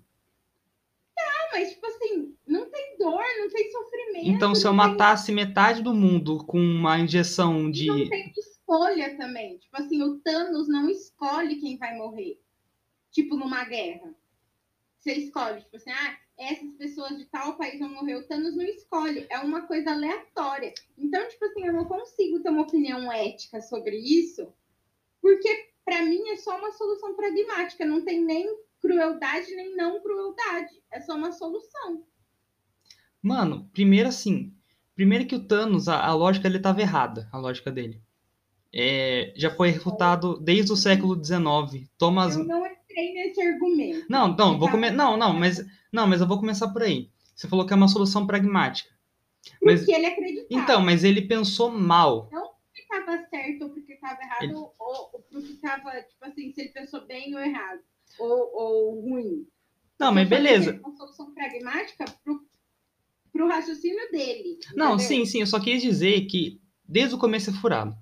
Mas 1.54 1.70
tipo 1.70 1.86
assim, 1.86 2.36
não 2.48 2.68
tem 2.68 2.98
dor, 2.98 3.24
não 3.38 3.48
tem 3.48 3.72
sofrimento. 3.72 4.28
Então, 4.28 4.56
se 4.56 4.66
eu 4.66 4.74
matasse 4.74 5.28
tem... 5.28 5.36
metade 5.36 5.84
do 5.84 5.94
mundo 5.94 6.44
com 6.46 6.58
uma 6.58 6.98
injeção 6.98 7.70
de. 7.70 7.86
Não 7.86 8.10
tem 8.10 8.34
escolha 8.36 9.16
também. 9.16 9.60
Tipo 9.60 9.78
assim, 9.78 10.02
o 10.02 10.18
Thanos 10.20 10.68
não 10.68 10.90
escolhe 10.90 11.58
quem 11.58 11.78
vai 11.78 11.96
morrer. 11.96 12.42
Tipo, 13.12 13.38
numa 13.38 13.64
guerra. 13.66 14.16
Você 14.98 15.14
escolhe, 15.14 15.62
tipo 15.62 15.76
assim, 15.76 15.92
ah, 15.92 16.18
essas 16.40 16.74
pessoas 16.74 17.18
de 17.20 17.26
tal 17.26 17.56
país 17.56 17.78
vão 17.78 17.90
morrer. 17.90 18.16
O 18.16 18.28
Thanos 18.28 18.56
não 18.56 18.64
escolhe. 18.64 19.28
É 19.30 19.38
uma 19.38 19.68
coisa 19.68 19.92
aleatória. 19.92 20.74
Então, 20.98 21.28
tipo 21.28 21.46
assim, 21.46 21.68
eu 21.68 21.74
não 21.74 21.86
consigo 21.86 22.40
ter 22.40 22.50
uma 22.50 22.64
opinião 22.64 23.12
ética 23.12 23.62
sobre 23.62 23.96
isso, 23.96 24.52
porque 25.22 25.70
para 25.86 26.02
mim 26.02 26.30
é 26.30 26.38
só 26.38 26.58
uma 26.58 26.72
solução 26.72 27.14
pragmática. 27.14 27.86
Não 27.86 28.02
tem 28.02 28.24
nem 28.24 28.48
crueldade 28.84 29.56
nem 29.56 29.76
não 29.76 30.02
crueldade. 30.04 30.84
É 30.92 31.00
só 31.00 31.16
uma 31.16 31.32
solução. 31.32 32.04
Mano, 33.22 33.70
primeiro 33.72 34.10
assim, 34.10 34.54
primeiro 34.94 35.26
que 35.26 35.36
o 35.36 35.48
Thanos, 35.48 35.88
a, 35.88 36.06
a 36.06 36.14
lógica 36.14 36.50
dele 36.50 36.58
estava 36.58 36.82
errada, 36.82 37.30
a 37.32 37.38
lógica 37.38 37.72
dele 37.72 38.02
é, 38.74 39.34
já 39.36 39.50
foi 39.50 39.70
refutado 39.70 40.38
desde 40.40 40.74
o 40.74 40.76
século 40.76 41.16
XIX. 41.24 41.88
Thomas... 41.98 42.36
Eu 42.36 42.44
não 42.44 42.66
entrei 42.66 43.14
nesse 43.14 43.42
argumento. 43.42 44.06
Não, 44.10 44.36
não, 44.36 44.60
vou 44.60 44.70
come... 44.70 44.90
não, 44.90 45.16
não, 45.16 45.32
mas 45.32 45.64
não, 45.92 46.06
mas 46.08 46.20
eu 46.20 46.28
vou 46.28 46.40
começar 46.40 46.68
por 46.70 46.82
aí. 46.82 47.10
Você 47.36 47.48
falou 47.48 47.66
que 47.66 47.74
é 47.74 47.76
uma 47.76 47.88
solução 47.88 48.28
pragmática. 48.28 48.90
Mas... 49.62 49.82
Porque 49.82 49.94
ele 49.94 50.08
acreditava. 50.08 50.48
Então, 50.50 50.82
mas 50.82 51.04
ele 51.04 51.22
pensou 51.22 51.72
mal. 51.72 52.30
Não 52.32 52.54
porque 52.54 52.82
estava 52.82 53.26
certo 53.30 53.64
ou 53.64 53.70
porque 53.70 53.94
estava 53.94 54.22
errado, 54.22 54.44
ele... 54.44 54.54
ou, 54.54 54.74
ou 54.80 55.24
porque 55.32 55.54
estava, 55.54 55.92
tipo 56.02 56.26
assim, 56.26 56.52
se 56.52 56.62
ele 56.62 56.70
pensou 56.70 57.06
bem 57.06 57.34
ou 57.36 57.42
errado, 57.42 57.80
ou, 58.20 58.52
ou 58.54 59.02
ruim. 59.02 59.48
Não, 60.00 60.14
mas 60.14 60.28
beleza. 60.28 60.80
Uma 60.84 60.96
solução 60.96 61.34
pragmática 61.34 62.06
pro, 62.24 62.46
pro 63.32 63.48
raciocínio 63.48 64.12
dele. 64.12 64.60
Não, 64.76 64.96
entendeu? 64.96 65.00
sim, 65.00 65.26
sim, 65.26 65.42
eu 65.42 65.48
só 65.48 65.60
quis 65.60 65.82
dizer 65.82 66.26
que 66.28 66.62
desde 66.84 67.16
o 67.16 67.20
começo 67.20 67.50
é 67.50 67.54
furado. 67.54 67.96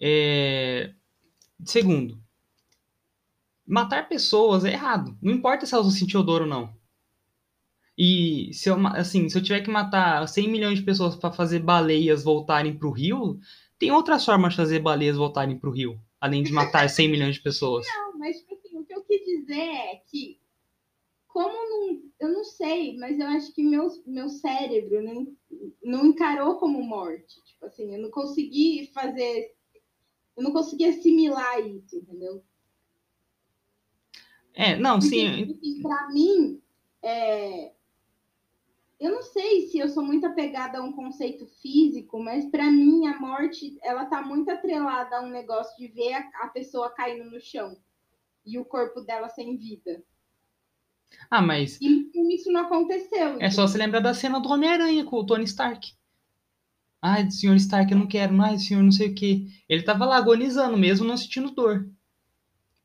É... 0.00 0.94
Segundo, 1.64 2.22
matar 3.66 4.08
pessoas 4.08 4.64
é 4.64 4.72
errado. 4.72 5.16
Não 5.20 5.32
importa 5.32 5.66
se 5.66 5.74
elas 5.74 5.86
vão 5.86 5.94
sentir 5.94 6.16
odor 6.16 6.42
ou 6.42 6.48
não. 6.48 6.76
E 7.96 8.50
se 8.52 8.70
eu, 8.70 8.86
assim, 8.88 9.28
se 9.28 9.36
eu 9.36 9.42
tiver 9.42 9.60
que 9.60 9.70
matar 9.70 10.26
100 10.26 10.48
milhões 10.48 10.78
de 10.78 10.84
pessoas 10.84 11.16
para 11.16 11.32
fazer 11.32 11.58
baleias 11.58 12.22
voltarem 12.22 12.72
para 12.78 12.86
o 12.86 12.92
rio, 12.92 13.40
tem 13.76 13.90
outras 13.90 14.24
formas 14.24 14.52
de 14.52 14.56
fazer 14.56 14.78
baleias 14.78 15.16
voltarem 15.16 15.58
para 15.58 15.68
o 15.68 15.72
rio, 15.72 16.00
além 16.20 16.44
de 16.44 16.52
matar 16.52 16.88
100 16.88 17.08
milhões 17.10 17.34
de 17.34 17.42
pessoas. 17.42 17.84
Não, 17.86 18.18
mas 18.18 18.36
tipo 18.36 18.57
dizer 19.36 19.60
é 19.60 19.96
que, 20.06 20.40
como 21.28 21.52
não, 21.52 22.02
eu 22.20 22.28
não 22.32 22.44
sei, 22.44 22.96
mas 22.96 23.18
eu 23.18 23.26
acho 23.26 23.52
que 23.52 23.62
meu, 23.62 23.88
meu 24.06 24.28
cérebro 24.28 25.02
não, 25.02 25.36
não 25.82 26.06
encarou 26.06 26.56
como 26.56 26.82
morte. 26.82 27.42
Tipo 27.44 27.66
assim, 27.66 27.94
eu 27.94 28.00
não 28.00 28.10
consegui 28.10 28.90
fazer 28.92 29.56
eu 30.38 30.44
não 30.44 30.52
consegui 30.52 30.84
assimilar 30.84 31.58
isso, 31.66 31.96
entendeu? 31.96 32.44
É, 34.54 34.76
não, 34.76 35.00
Porque, 35.00 35.16
sim. 35.16 35.36
Tipo 35.36 35.58
assim, 35.58 35.82
para 35.82 36.08
mim, 36.10 36.62
é... 37.02 37.72
eu 39.00 39.10
não 39.10 39.22
sei 39.22 39.66
se 39.66 39.80
eu 39.80 39.88
sou 39.88 40.04
muito 40.04 40.24
apegada 40.24 40.78
a 40.78 40.82
um 40.82 40.92
conceito 40.92 41.44
físico, 41.60 42.22
mas 42.22 42.44
para 42.46 42.70
mim 42.70 43.08
a 43.08 43.18
morte 43.18 43.76
ela 43.82 44.06
tá 44.06 44.22
muito 44.22 44.48
atrelada 44.48 45.16
a 45.16 45.22
um 45.22 45.28
negócio 45.28 45.76
de 45.76 45.88
ver 45.88 46.12
a, 46.12 46.30
a 46.44 46.48
pessoa 46.48 46.90
caindo 46.90 47.28
no 47.28 47.40
chão 47.40 47.76
e 48.48 48.58
o 48.58 48.64
corpo 48.64 49.00
dela 49.02 49.28
sem 49.28 49.56
vida. 49.56 50.02
Ah, 51.30 51.42
mas. 51.42 51.78
E 51.80 52.34
isso 52.34 52.50
não 52.50 52.62
aconteceu. 52.62 53.40
É 53.40 53.50
só 53.50 53.66
se 53.66 53.78
lembrar 53.78 54.00
da 54.00 54.14
cena 54.14 54.40
do 54.40 54.48
Homem-Aranha 54.48 55.04
com 55.04 55.16
o 55.16 55.26
Tony 55.26 55.44
Stark. 55.44 55.92
Ai, 57.00 57.30
senhor 57.30 57.54
Stark, 57.56 57.90
eu 57.92 57.98
não 57.98 58.06
quero. 58.06 58.40
Ai, 58.42 58.58
senhor, 58.58 58.82
não 58.82 58.92
sei 58.92 59.08
o 59.08 59.14
quê. 59.14 59.46
Ele 59.68 59.82
tava 59.82 60.04
lá 60.04 60.16
agonizando 60.16 60.76
mesmo, 60.76 61.06
não 61.06 61.16
sentindo 61.16 61.50
dor. 61.50 61.88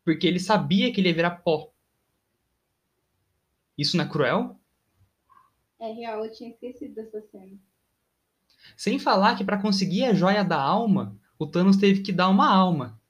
Porque 0.04 0.28
ele 0.28 0.40
sabia 0.40 0.92
que 0.92 1.02
ele 1.02 1.10
ia 1.10 1.16
virar 1.16 1.32
pó. 1.38 1.72
Isso 3.78 3.98
não 3.98 4.06
é 4.06 4.08
cruel? 4.08 4.60
É 5.80 5.92
real, 5.92 6.24
eu 6.24 6.32
tinha 6.32 6.50
esquecido 6.50 6.96
dessa 6.96 7.22
cena. 7.22 7.58
Sem 8.78 9.00
falar 9.00 9.36
que 9.36 9.44
para 9.44 9.62
conseguir 9.62 10.06
a 10.06 10.14
joia 10.14 10.44
da 10.44 10.62
alma, 10.62 11.20
o 11.38 11.48
Thanos 11.48 11.78
teve 11.78 12.02
que 12.02 12.12
dar 12.12 12.30
uma 12.30 12.50
alma. 12.50 13.02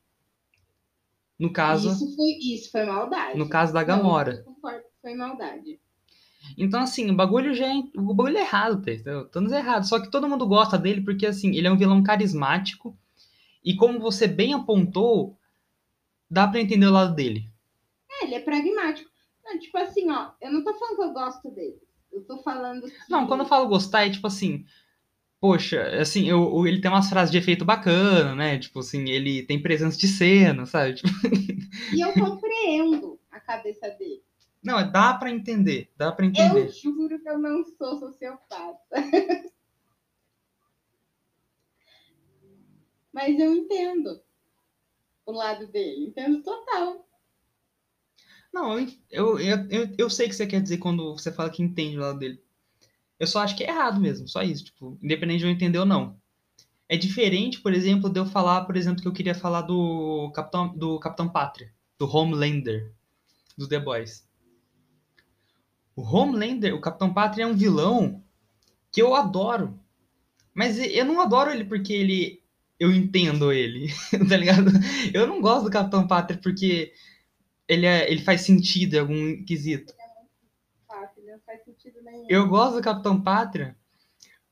No 1.43 1.51
caso. 1.51 1.91
Isso 1.91 2.15
foi, 2.15 2.31
isso 2.41 2.71
foi 2.71 2.85
maldade. 2.85 3.38
No 3.38 3.50
caso 3.50 3.73
da 3.73 3.83
Gamora. 3.83 4.45
Não, 4.47 4.55
foi 5.01 5.13
maldade. 5.13 5.77
Então, 6.57 6.79
assim, 6.79 7.12
o 7.12 7.13
bagulho 7.13 7.53
já 7.53 7.67
é, 7.67 7.83
o 7.97 8.13
bagulho 8.13 8.38
é 8.38 8.41
errado? 8.41 8.81
Todos 9.29 9.51
é 9.51 9.57
errado. 9.57 9.83
Só 9.83 10.00
que 10.00 10.09
todo 10.09 10.29
mundo 10.29 10.47
gosta 10.47 10.77
dele 10.77 11.01
porque, 11.01 11.25
assim, 11.25 11.53
ele 11.53 11.67
é 11.67 11.71
um 11.71 11.75
vilão 11.75 12.01
carismático. 12.01 12.97
E 13.62 13.75
como 13.75 14.00
você 14.00 14.25
bem 14.25 14.53
apontou, 14.53 15.38
dá 16.31 16.47
para 16.47 16.62
entender 16.62 16.85
o 16.85 16.93
lado 16.93 17.13
dele. 17.13 17.50
É, 18.09 18.23
ele 18.23 18.35
é 18.35 18.39
pragmático. 18.39 19.09
Não, 19.43 19.59
tipo 19.59 19.77
assim, 19.77 20.09
ó, 20.09 20.29
eu 20.41 20.50
não 20.50 20.63
tô 20.63 20.73
falando 20.75 20.95
que 20.95 21.03
eu 21.03 21.12
gosto 21.12 21.51
dele. 21.51 21.75
Eu 22.09 22.23
tô 22.23 22.38
falando 22.38 22.83
que... 22.83 22.93
Não, 23.09 23.27
quando 23.27 23.41
eu 23.41 23.47
falo 23.47 23.67
gostar, 23.67 24.07
é 24.07 24.09
tipo 24.09 24.27
assim. 24.27 24.63
Poxa, 25.43 26.00
assim, 26.00 26.29
eu, 26.29 26.65
ele 26.65 26.79
tem 26.79 26.89
umas 26.89 27.09
frases 27.09 27.29
de 27.29 27.38
efeito 27.38 27.65
bacana, 27.65 28.33
né? 28.33 28.57
Tipo 28.57 28.79
assim, 28.79 29.09
ele 29.09 29.43
tem 29.43 29.62
presença 29.62 29.97
de 29.97 30.07
cena, 30.07 30.65
sabe? 30.65 30.93
Tipo... 31.03 31.09
E 31.93 32.00
eu 32.00 32.13
compreendo 32.13 33.19
a 33.29 33.41
cabeça 33.41 33.89
dele. 33.89 34.23
Não, 34.63 34.89
dá 34.89 35.13
pra 35.15 35.29
entender, 35.29 35.91
dá 35.97 36.13
pra 36.13 36.25
entender. 36.25 36.67
Eu 36.67 36.69
juro 36.69 37.19
que 37.19 37.27
eu 37.27 37.38
não 37.38 37.62
sou 37.62 38.00
sociopata. 38.00 38.79
Mas 43.12 43.38
eu 43.38 43.53
entendo 43.53 44.21
o 45.25 45.33
lado 45.33 45.67
dele, 45.67 46.05
entendo 46.05 46.41
total. 46.41 47.05
Não, 48.53 48.79
eu, 49.12 49.38
eu, 49.41 49.67
eu, 49.69 49.95
eu 49.97 50.09
sei 50.09 50.27
o 50.27 50.29
que 50.29 50.35
você 50.38 50.47
quer 50.47 50.62
dizer 50.62 50.77
quando 50.77 51.12
você 51.17 51.33
fala 51.33 51.50
que 51.50 51.62
entende 51.62 51.97
o 51.97 52.01
lado 52.01 52.19
dele. 52.19 52.41
Eu 53.24 53.27
só 53.27 53.39
acho 53.39 53.56
que 53.56 53.63
é 53.63 53.70
errado 53.70 54.01
mesmo, 54.01 54.27
só 54.27 54.44
isso, 54.44 54.65
tipo, 54.65 54.98
independente 55.01 55.39
de 55.39 55.46
eu 55.46 55.50
entender 55.50 55.80
ou 55.80 55.86
não. 55.86 56.18
É 56.89 56.98
diferente, 56.98 57.62
por 57.62 57.74
exemplo, 57.74 58.10
de 58.10 58.20
eu 58.20 58.25
falar, 58.25 58.65
por 58.65 58.75
exemplo, 58.75 59.01
que 59.01 59.08
eu 59.08 59.13
queria 59.13 59.34
falar 59.34 59.62
do 59.62 60.30
Capitão, 60.36 60.77
do 60.77 61.00
Capitão 61.00 61.30
Pátria, 61.30 61.72
do 61.98 62.06
Homelander, 62.06 62.92
do 63.58 63.65
The 63.65 63.80
Boys. 63.80 64.27
O 65.96 66.01
Homelander, 66.01 66.75
o 66.75 66.82
Capitão 66.82 67.13
Pátria 67.13 67.44
é 67.44 67.48
um 67.48 67.56
vilão 67.56 68.22
que 68.92 69.01
eu 69.01 69.15
adoro. 69.15 69.80
Mas 70.53 70.77
eu 70.77 71.06
não 71.06 71.22
adoro 71.22 71.50
ele 71.50 71.63
porque 71.63 71.94
ele 71.94 72.44
eu 72.77 72.92
entendo 72.92 73.53
ele, 73.53 73.88
tá 74.27 74.36
ligado? 74.36 74.70
Eu 75.13 75.25
não 75.25 75.39
gosto 75.39 75.63
do 75.63 75.72
Capitão 75.72 76.06
Pátria 76.06 76.38
porque 76.44 76.92
ele, 77.70 77.86
é, 77.86 78.12
ele 78.12 78.22
faz 78.22 78.42
sentido 78.42 78.96
em 78.96 79.00
algum 79.00 79.46
quesito. 79.46 79.94
Não 81.33 81.39
faz 81.47 81.63
sentido 81.63 81.99
nenhum. 82.03 82.27
Eu 82.29 82.47
gosto 82.47 82.75
do 82.75 82.81
Capitão 82.83 83.19
Pátria 83.19 83.75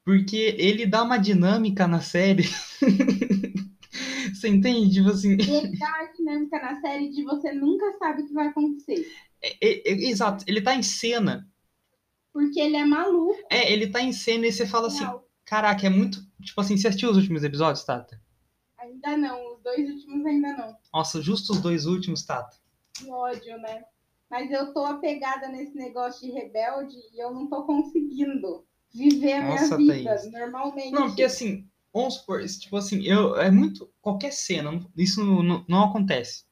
porque 0.03 0.55
ele 0.57 0.87
dá 0.87 1.03
uma 1.03 1.19
dinâmica 1.19 1.87
na 1.87 2.01
série. 2.01 2.41
você 4.33 4.47
entende? 4.47 4.95
Tipo 4.95 5.09
assim. 5.09 5.33
Ele 5.33 5.77
dá 5.77 5.87
uma 5.87 6.11
dinâmica 6.11 6.59
na 6.59 6.81
série 6.81 7.11
de 7.11 7.23
você 7.23 7.53
nunca 7.53 7.91
sabe 7.99 8.23
o 8.23 8.27
que 8.27 8.33
vai 8.33 8.47
acontecer. 8.47 9.07
É, 9.43 9.49
é, 9.61 9.91
é, 9.91 10.09
exato, 10.09 10.43
ele 10.47 10.59
tá 10.59 10.73
em 10.73 10.81
cena. 10.81 11.47
Porque 12.33 12.59
ele 12.59 12.77
é 12.77 12.83
maluco. 12.83 13.37
É, 13.51 13.71
ele 13.71 13.85
tá 13.85 14.01
em 14.01 14.11
cena 14.11 14.47
e 14.47 14.51
você 14.51 14.65
fala 14.65 14.87
assim: 14.87 15.05
caraca, 15.45 15.85
é 15.85 15.89
muito. 15.89 16.19
Tipo 16.41 16.61
assim, 16.61 16.77
você 16.77 16.87
assistiu 16.87 17.11
os 17.11 17.17
últimos 17.17 17.43
episódios, 17.43 17.85
Tata? 17.85 18.19
Ainda 18.79 19.15
não, 19.17 19.53
os 19.53 19.61
dois 19.61 19.87
últimos 19.87 20.25
ainda 20.25 20.57
não. 20.57 20.75
Nossa, 20.91 21.21
justo 21.21 21.53
os 21.53 21.61
dois 21.61 21.85
últimos, 21.85 22.25
Tata. 22.25 22.57
Que 22.95 23.07
ódio, 23.07 23.55
né? 23.59 23.83
Mas 24.31 24.49
eu 24.49 24.73
tô 24.73 24.85
apegada 24.85 25.49
nesse 25.49 25.75
negócio 25.75 26.25
de 26.25 26.31
rebelde 26.31 26.95
e 27.13 27.21
eu 27.21 27.31
não 27.33 27.49
tô 27.49 27.65
conseguindo 27.65 28.65
viver 28.93 29.33
a 29.33 29.43
Nossa, 29.43 29.77
minha 29.77 29.93
vida 29.95 30.15
Thaís. 30.15 30.31
normalmente. 30.31 30.91
Não, 30.91 31.07
porque 31.07 31.23
assim, 31.23 31.69
vamos 31.93 32.15
supor, 32.15 32.41
tipo 32.45 32.77
assim, 32.77 33.03
eu, 33.03 33.35
é 33.35 33.51
muito. 33.51 33.91
Qualquer 34.01 34.31
cena, 34.31 34.71
isso 34.97 35.21
não, 35.23 35.43
não, 35.43 35.65
não 35.67 35.83
acontece. 35.83 36.45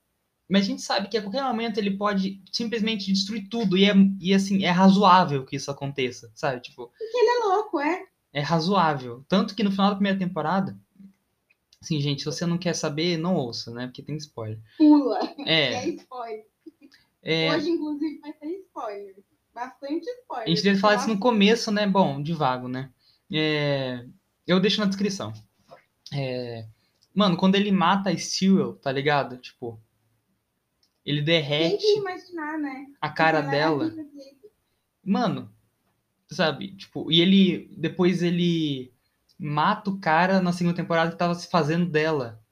Mas 0.49 0.63
a 0.63 0.65
gente 0.65 0.81
sabe 0.81 1.07
que 1.07 1.17
a 1.17 1.21
qualquer 1.21 1.43
momento 1.43 1.77
ele 1.77 1.95
pode 1.95 2.43
simplesmente 2.51 3.13
destruir 3.13 3.47
tudo. 3.49 3.77
E, 3.77 3.85
é, 3.89 3.93
e 4.19 4.33
assim, 4.33 4.63
é 4.65 4.71
razoável 4.71 5.45
que 5.45 5.55
isso 5.55 5.71
aconteça, 5.71 6.31
sabe? 6.35 6.61
Tipo, 6.61 6.87
Porque 6.87 7.17
ele 7.17 7.29
é 7.29 7.45
louco, 7.45 7.79
é? 7.79 8.03
é 8.33 8.41
razoável. 8.41 9.23
Tanto 9.29 9.55
que 9.55 9.63
no 9.63 9.71
final 9.71 9.89
da 9.91 9.95
primeira 9.95 10.19
temporada. 10.19 10.77
Assim, 11.81 12.01
gente, 12.01 12.19
se 12.19 12.25
você 12.25 12.45
não 12.45 12.57
quer 12.57 12.75
saber, 12.75 13.17
não 13.17 13.35
ouça, 13.35 13.71
né? 13.71 13.87
Porque 13.87 14.03
tem 14.03 14.17
spoiler. 14.17 14.59
Pula. 14.77 15.19
É, 15.45 15.75
É 15.85 15.89
spoiler. 15.89 16.45
É, 17.21 17.51
Hoje, 17.51 17.69
inclusive, 17.69 18.19
vai 18.19 18.33
ter 18.33 18.47
spoiler. 18.65 19.15
Bastante 19.53 20.09
spoiler. 20.21 20.45
A 20.45 20.49
gente 20.49 20.63
deve 20.63 20.79
falar 20.79 20.95
isso 20.95 21.07
no 21.07 21.19
começo, 21.19 21.71
né? 21.71 21.85
Bom, 21.87 22.21
de 22.21 22.33
vago, 22.33 22.67
né? 22.67 22.91
É, 23.31 24.05
eu 24.47 24.59
deixo 24.59 24.79
na 24.79 24.87
descrição. 24.87 25.33
É, 26.13 26.65
mano, 27.13 27.37
quando 27.37 27.55
ele 27.55 27.71
mata 27.71 28.09
a 28.09 28.17
Stewell, 28.17 28.75
tá 28.75 28.91
ligado? 28.91 29.37
Tipo, 29.37 29.79
ele 31.05 31.21
derrete 31.21 31.85
imaginar, 31.97 32.57
né? 32.57 32.87
a 33.01 33.09
cara 33.09 33.39
a 33.39 33.41
dela. 33.41 33.93
Mano, 35.03 35.51
sabe? 36.29 36.75
Tipo, 36.75 37.11
e 37.11 37.21
ele 37.21 37.69
depois 37.77 38.21
ele 38.21 38.93
mata 39.37 39.89
o 39.89 39.99
cara 39.99 40.41
na 40.41 40.51
segunda 40.51 40.75
temporada 40.75 41.11
que 41.11 41.17
tava 41.17 41.35
se 41.35 41.49
fazendo 41.49 41.89
dela. 41.89 42.43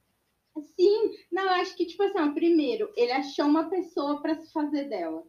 Sim, 0.76 1.07
não, 1.38 1.44
eu 1.44 1.62
acho 1.62 1.76
que, 1.78 1.86
tipo 1.86 2.02
assim, 2.02 2.18
ó, 2.20 2.32
primeiro, 2.32 2.92
ele 2.98 3.12
achou 3.12 3.46
uma 3.46 3.70
pessoa 3.70 4.20
pra 4.22 4.36
se 4.36 4.52
fazer 4.52 4.90
dela. 4.90 5.24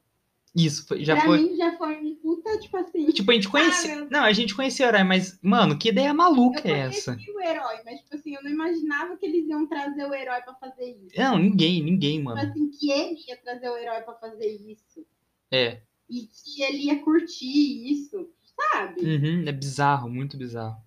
Isso, 0.56 0.86
já 1.04 1.14
pra 1.16 1.26
foi. 1.26 1.38
mim, 1.42 1.56
já 1.56 1.76
foi 1.76 1.96
um 1.96 2.14
puta, 2.16 2.58
tipo 2.58 2.76
assim. 2.78 3.04
Tipo, 3.12 3.30
a 3.30 3.34
gente 3.34 3.48
conhecia. 3.50 3.94
meu 4.08 4.10
Não, 4.10 4.24
a 4.24 4.32
gente 4.32 4.54
conhecia 4.56 4.86
o 4.86 4.88
herói, 4.88 5.04
mas, 5.04 5.38
mano, 5.42 5.78
que 5.78 5.90
ideia 5.90 6.14
maluca 6.14 6.66
eu 6.66 6.74
é 6.74 6.80
conheci 6.84 7.10
essa? 7.10 7.16
o 7.34 7.40
herói, 7.42 7.76
mas, 7.84 8.00
tipo 8.00 8.14
assim, 8.16 8.34
eu 8.34 8.42
não 8.42 8.50
imaginava 8.50 9.16
que 9.18 9.26
eles 9.26 9.46
iam 9.46 9.66
trazer 9.66 10.06
o 10.06 10.14
herói 10.14 10.40
pra 10.40 10.54
fazer 10.54 10.90
isso. 11.04 11.14
Não, 11.18 11.38
ninguém, 11.38 11.82
ninguém, 11.82 12.16
Tipo 12.18 12.30
mano. 12.30 12.40
assim, 12.40 12.70
que 12.70 12.90
ele 12.90 13.20
ia 13.28 13.36
trazer 13.36 13.68
o 13.68 13.76
herói 13.76 14.00
pra 14.00 14.14
fazer 14.14 14.46
isso. 14.48 15.06
É. 15.50 15.82
E 16.08 16.22
que 16.26 16.62
ele 16.62 16.86
ia 16.86 16.98
curtir 17.04 17.92
isso, 17.92 18.30
sabe? 18.72 19.02
Uhum, 19.02 19.44
é 19.46 19.52
bizarro, 19.52 20.08
muito 20.08 20.38
bizarro. 20.38 20.82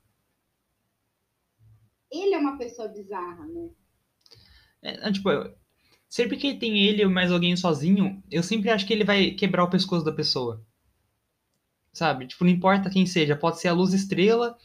Ele 2.12 2.34
é 2.34 2.38
uma 2.40 2.58
pessoa 2.58 2.88
bizarra, 2.88 3.46
né? 3.46 3.70
É, 4.82 5.08
é, 5.08 5.12
tipo, 5.12 5.30
sempre 6.10 6.38
que 6.38 6.56
tem 6.56 6.84
ele 6.86 7.06
ou 7.06 7.12
mais 7.12 7.32
alguém 7.32 7.56
sozinho, 7.56 8.22
eu 8.30 8.44
sempre 8.44 8.70
acho 8.70 8.86
que 8.86 8.94
ele 8.94 9.04
vai 9.04 9.32
quebrar 9.32 9.64
o 9.64 9.70
pescoço 9.70 10.04
da 10.04 10.12
pessoa. 10.12 10.66
Sabe? 11.94 12.28
Tipo, 12.28 12.44
não 12.46 12.52
importa 12.52 12.90
quem 12.90 13.06
seja, 13.06 13.36
pode 13.36 13.60
ser 13.60 13.68
a 13.68 13.74
luz 13.74 13.94
estrela, 13.94 14.58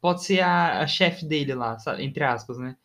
pode 0.00 0.24
ser 0.24 0.40
a, 0.40 0.80
a 0.80 0.86
chefe 0.86 1.24
dele 1.24 1.54
lá, 1.54 1.78
sabe? 1.78 2.04
entre 2.04 2.24
aspas, 2.24 2.58
né? 2.58 2.76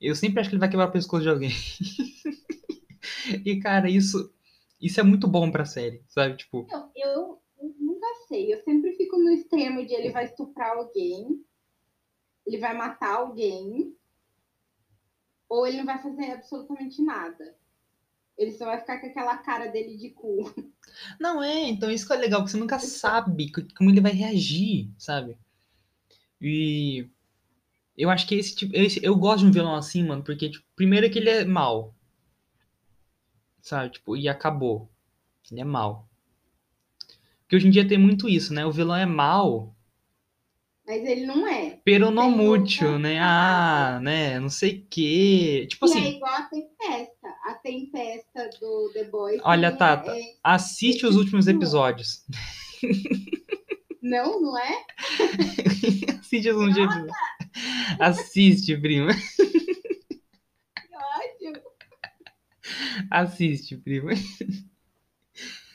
Eu 0.00 0.14
sempre 0.14 0.40
acho 0.40 0.48
que 0.48 0.54
ele 0.54 0.60
vai 0.60 0.70
quebrar 0.70 0.88
o 0.88 0.92
pescoço 0.92 1.22
de 1.22 1.28
alguém. 1.28 1.50
e, 3.44 3.60
cara, 3.60 3.90
isso, 3.90 4.32
isso 4.80 4.98
é 4.98 5.02
muito 5.02 5.28
bom 5.28 5.50
pra 5.50 5.66
série, 5.66 6.02
sabe? 6.08 6.36
Tipo, 6.38 6.66
eu, 6.96 7.38
eu 7.58 7.74
nunca 7.78 8.06
sei. 8.26 8.52
Eu 8.52 8.62
sempre 8.62 8.92
fico 8.94 9.18
no 9.18 9.30
extremo 9.30 9.84
de 9.84 9.92
ele 9.92 10.10
vai 10.10 10.24
estuprar 10.24 10.70
alguém, 10.70 11.44
ele 12.46 12.58
vai 12.58 12.74
matar 12.74 13.16
alguém, 13.16 13.94
ou 15.50 15.66
ele 15.68 15.78
não 15.78 15.86
vai 15.86 16.02
fazer 16.02 16.32
absolutamente 16.32 17.02
nada. 17.02 17.56
Ele 18.38 18.52
só 18.52 18.66
vai 18.66 18.80
ficar 18.80 19.00
com 19.00 19.08
aquela 19.08 19.38
cara 19.38 19.68
dele 19.68 19.96
de 19.96 20.10
cu. 20.10 20.52
Não 21.20 21.40
é, 21.42 21.68
então 21.68 21.88
isso 21.90 22.04
que 22.06 22.12
é 22.12 22.16
legal, 22.16 22.40
porque 22.40 22.50
você 22.52 22.56
nunca 22.58 22.78
sabe 22.80 23.50
co- 23.52 23.62
como 23.76 23.90
ele 23.90 24.00
vai 24.00 24.10
reagir, 24.12 24.90
sabe? 24.98 25.38
E 26.40 27.06
eu 27.96 28.10
acho 28.10 28.26
que 28.28 28.34
esse 28.36 28.54
tipo, 28.56 28.76
esse, 28.76 29.00
eu 29.04 29.16
gosto 29.16 29.40
de 29.44 29.46
um 29.48 29.52
vilão 29.52 29.76
assim, 29.76 30.04
mano, 30.04 30.22
porque 30.24 30.50
tipo, 30.50 30.66
primeiro 30.76 31.10
que 31.10 31.18
ele 31.18 31.30
é 31.30 31.44
mal. 31.44 31.94
Sabe? 33.62 33.90
Tipo, 33.92 34.16
e 34.18 34.28
acabou. 34.28 34.90
Ele 35.50 35.60
é 35.62 35.64
mal. 35.64 36.08
Porque 37.42 37.56
hoje 37.56 37.66
em 37.68 37.70
dia 37.70 37.86
tem 37.86 37.98
muito 37.98 38.26
isso, 38.30 38.54
né? 38.54 38.64
O 38.64 38.72
vilão 38.72 38.96
é 38.96 39.04
mal, 39.04 39.74
Mas 40.86 41.02
ele 41.04 41.24
não 41.26 41.46
é. 41.48 41.69
Pero 41.90 42.14
Tem 42.14 42.30
mútil, 42.30 42.98
né? 43.00 43.18
Ah, 43.18 43.98
né? 44.00 44.38
Não 44.38 44.48
sei 44.48 44.78
o 44.78 44.86
quê. 44.88 45.66
Tipo 45.68 45.86
e 45.86 45.90
é 45.90 45.92
assim, 45.92 46.16
igual 46.16 46.32
a 46.32 46.42
Tempesta. 46.42 47.28
A 47.46 47.54
Tempesta 47.54 48.50
do 48.60 48.90
The 48.92 49.04
Boys. 49.04 49.40
Olha, 49.42 49.72
também 49.72 49.78
Tata. 49.78 50.16
é- 50.16 50.34
assiste 50.44 51.04
os 51.04 51.16
últimos 51.16 51.48
episódios. 51.48 52.24
Não, 54.00 54.40
não 54.40 54.58
é? 54.58 54.84
assiste 56.20 56.48
os 56.50 56.56
últimos 56.56 56.76
episódios. 56.78 57.16
Assiste, 57.98 58.76
prima. 58.76 59.12
Que 59.12 60.96
ódio. 60.96 61.62
Assiste, 63.10 63.76
prima. 63.76 64.12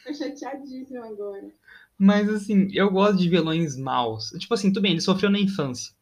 Tô 0.05 0.13
chateadíssima 0.13 1.07
agora. 1.07 1.50
Mas 1.98 2.29
assim, 2.29 2.69
eu 2.74 2.89
gosto 2.89 3.17
de 3.17 3.29
vilões 3.29 3.77
maus. 3.77 4.29
Tipo 4.39 4.53
assim, 4.53 4.69
tudo 4.69 4.81
bem, 4.84 4.91
ele 4.91 5.01
sofreu 5.01 5.29
na 5.29 5.39
infância. 5.39 5.94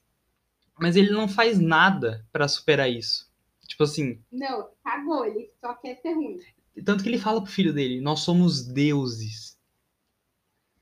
Mas 0.80 0.96
ele 0.96 1.12
não 1.12 1.28
faz 1.28 1.60
nada 1.60 2.26
pra 2.32 2.48
superar 2.48 2.90
isso. 2.90 3.32
Tipo 3.68 3.84
assim, 3.84 4.20
Não, 4.32 4.70
cagou. 4.84 5.26
Ele 5.26 5.50
só 5.62 5.74
quer 5.76 5.96
ser 6.02 6.14
ruim. 6.14 6.38
tanto 6.86 7.04
que 7.04 7.10
ele 7.10 7.18
fala 7.20 7.42
pro 7.42 7.52
filho 7.52 7.74
dele, 7.74 8.02
nós 8.02 8.20
somos 8.22 8.66
deuses. 8.66 9.58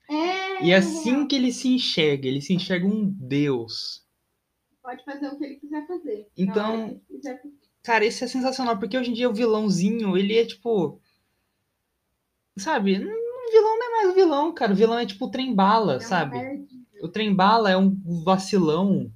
É. 0.09 0.65
E 0.65 0.73
assim 0.73 1.25
que 1.27 1.35
ele 1.35 1.51
se 1.53 1.67
enxerga, 1.69 2.27
ele 2.27 2.41
se 2.41 2.53
enxerga 2.53 2.85
um 2.85 3.05
deus. 3.05 4.05
Pode 4.83 5.03
fazer 5.05 5.27
o 5.27 5.37
que 5.37 5.45
ele 5.45 5.55
quiser 5.55 5.87
fazer. 5.87 6.27
Então- 6.37 6.99
quiser 7.07 7.41
fazer. 7.41 7.53
Cara, 7.83 8.05
isso 8.05 8.23
é 8.23 8.27
sensacional, 8.27 8.77
porque 8.77 8.97
hoje 8.97 9.09
em 9.09 9.13
dia 9.13 9.29
o 9.29 9.33
vilãozinho, 9.33 10.15
ele 10.17 10.37
é 10.37 10.45
tipo. 10.45 10.99
Sabe? 12.57 12.95
Um 12.97 13.51
vilão 13.51 13.79
não 13.79 13.85
é 13.87 14.03
mais 14.03 14.15
vilão, 14.15 14.53
cara. 14.53 14.73
O 14.73 14.75
vilão 14.75 14.99
é 14.99 15.05
tipo 15.05 15.25
o 15.25 15.31
trem 15.31 15.53
bala, 15.55 15.95
É 15.95 15.99
sabe? 15.99 16.37
O 17.01 17.07
trem 17.07 17.33
bala 17.33 17.71
é 17.71 17.77
um 17.77 17.95
vacilão. 18.23 19.11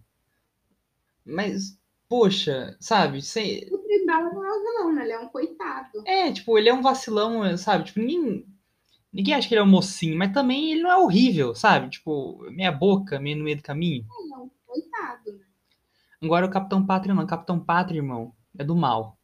Mas, 1.25 1.77
poxa, 2.07 2.75
sabe? 2.79 3.21
Sem- 3.21 3.67
O 3.71 3.77
Trembala 3.79 4.31
não 4.31 4.45
é 4.45 4.51
o 4.53 4.61
vilão, 4.61 4.93
né? 4.93 5.03
Ele 5.03 5.11
é 5.13 5.19
um 5.19 5.27
coitado. 5.29 6.03
É, 6.05 6.31
tipo, 6.31 6.57
ele 6.57 6.69
é 6.69 6.73
um 6.73 6.81
vacilão, 6.81 7.57
sabe? 7.57 7.85
Tipo, 7.85 7.99
ninguém. 7.99 8.45
Ninguém 9.11 9.33
acha 9.33 9.47
que 9.47 9.53
ele 9.53 9.61
é 9.61 9.63
um 9.63 9.67
mocinho, 9.67 10.17
mas 10.17 10.33
também 10.33 10.71
ele 10.73 10.83
não 10.83 10.91
é 10.91 10.97
horrível, 10.97 11.55
sabe? 11.55 11.89
Tipo, 11.89 12.39
meia 12.51 12.71
boca, 12.71 13.19
meio 13.19 13.37
no 13.37 13.45
meio 13.45 13.57
do 13.57 13.63
caminho. 13.63 14.05
Não, 14.29 14.51
coitado, 14.67 15.33
né? 15.33 15.45
Agora 16.21 16.45
o 16.45 16.49
Capitão 16.51 16.85
Pátria 16.85 17.15
não. 17.15 17.23
O 17.23 17.27
Capitão 17.27 17.59
Pátria, 17.59 17.99
irmão, 17.99 18.33
é 18.57 18.63
do 18.63 18.75
mal. 18.75 19.17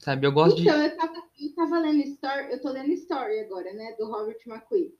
Sabe? 0.00 0.26
Eu 0.26 0.32
gosto 0.32 0.60
Então, 0.60 0.76
de. 0.80 0.86
eu 0.86 0.96
tava, 0.96 1.14
eu 1.40 1.54
tava 1.54 1.78
lendo 1.80 2.02
story, 2.02 2.52
eu 2.52 2.60
tô 2.60 2.70
lendo 2.70 2.92
story 2.92 3.40
agora, 3.40 3.72
né? 3.74 3.94
Do 3.98 4.06
Robert 4.10 4.38
McQueen. 4.46 4.92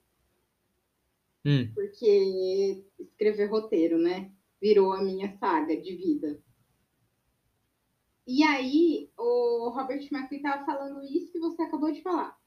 Hum. 1.45 1.71
Porque 1.73 2.83
escrever 2.99 3.45
roteiro, 3.49 3.97
né? 3.97 4.31
Virou 4.61 4.91
a 4.93 5.03
minha 5.03 5.37
saga 5.37 5.75
de 5.79 5.95
vida. 5.95 6.41
E 8.25 8.43
aí, 8.43 9.09
o 9.17 9.69
Robert 9.69 10.05
McQueen 10.11 10.41
tava 10.41 10.65
falando 10.65 11.03
isso 11.03 11.31
que 11.31 11.39
você 11.39 11.61
acabou 11.61 11.91
de 11.91 12.01
falar. 12.01 12.37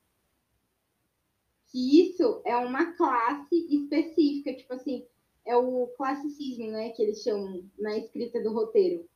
Que 1.70 2.02
isso 2.02 2.42
é 2.44 2.56
uma 2.56 2.92
classe 2.92 3.54
específica, 3.74 4.54
tipo 4.54 4.74
assim, 4.74 5.06
é 5.46 5.56
o 5.56 5.86
classicismo, 5.96 6.70
né? 6.70 6.90
Que 6.90 7.02
eles 7.02 7.22
chamam 7.22 7.64
na 7.78 7.96
escrita 7.96 8.42
do 8.42 8.52
roteiro. 8.52 9.08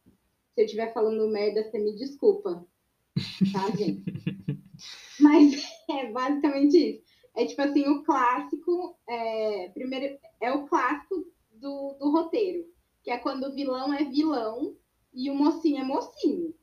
Se 0.55 0.63
eu 0.63 0.65
estiver 0.65 0.93
falando 0.95 1.29
merda, 1.29 1.65
você 1.65 1.79
me 1.79 1.95
desculpa. 1.97 2.67
Tá, 3.53 3.71
gente? 3.77 4.05
Mas 5.21 5.65
é 5.91 6.11
basicamente 6.11 6.77
isso. 6.77 7.05
É 7.37 7.45
tipo 7.45 7.61
assim, 7.63 7.87
o 7.89 8.05
clássico, 8.05 8.97
é, 9.09 9.69
primeiro, 9.71 10.19
é 10.41 10.53
o 10.53 10.67
clássico 10.67 11.27
do, 11.53 11.95
do 11.99 12.11
roteiro, 12.11 12.65
que 13.05 13.11
é 13.11 13.19
quando 13.19 13.45
o 13.45 13.53
vilão 13.53 13.93
é 13.93 14.03
vilão 14.03 14.75
e 15.13 15.31
o 15.31 15.35
mocinho 15.35 15.83
é 15.83 15.85
mocinho. 15.85 16.55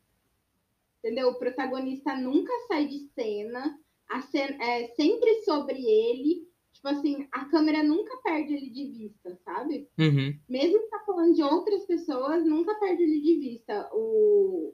Entendeu? 1.00 1.30
O 1.30 1.36
protagonista 1.36 2.16
nunca 2.16 2.52
sai 2.68 2.88
de 2.88 3.00
cena, 3.14 3.80
a 4.10 4.22
cena 4.22 4.62
é 4.62 4.88
sempre 4.88 5.42
sobre 5.44 5.86
ele. 5.86 6.50
Tipo 6.74 6.88
assim, 6.88 7.28
a 7.32 7.46
câmera 7.46 7.84
nunca 7.84 8.18
perde 8.18 8.56
ele 8.56 8.70
de 8.72 8.86
vista, 8.86 9.38
sabe? 9.46 9.88
Uhum. 10.00 10.36
Mesmo 10.50 10.80
que 10.80 10.90
tá 10.90 11.04
falando 11.06 11.36
de 11.36 11.44
outras 11.44 11.86
pessoas, 11.86 12.44
nunca 12.44 12.74
perde 12.76 13.04
ele 13.04 13.22
de 13.22 13.36
vista. 13.36 13.88
O, 13.94 14.74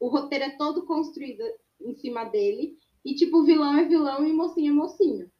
o 0.00 0.08
roteiro 0.08 0.44
é 0.44 0.56
todo 0.56 0.84
construído 0.84 1.44
em 1.80 1.94
cima 1.94 2.24
dele. 2.24 2.76
E, 3.04 3.14
tipo, 3.14 3.44
vilão 3.44 3.78
é 3.78 3.84
vilão 3.84 4.26
e 4.26 4.32
mocinho 4.32 4.72
é 4.72 4.74
mocinho. 4.74 5.30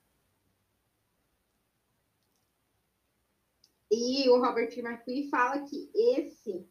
E 3.91 4.29
o 4.29 4.41
Robert 4.41 4.73
McQueen 4.79 5.29
fala 5.29 5.65
que 5.67 5.91
esse 5.95 6.65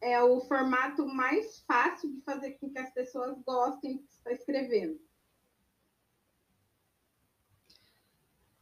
é 0.00 0.22
o 0.22 0.40
formato 0.42 1.06
mais 1.06 1.60
fácil 1.66 2.10
de 2.12 2.20
fazer 2.22 2.52
com 2.52 2.70
que 2.70 2.78
as 2.78 2.92
pessoas 2.92 3.36
gostem 3.44 3.96
do 3.96 4.02
que 4.04 4.12
está 4.12 4.32
escrevendo. 4.32 4.98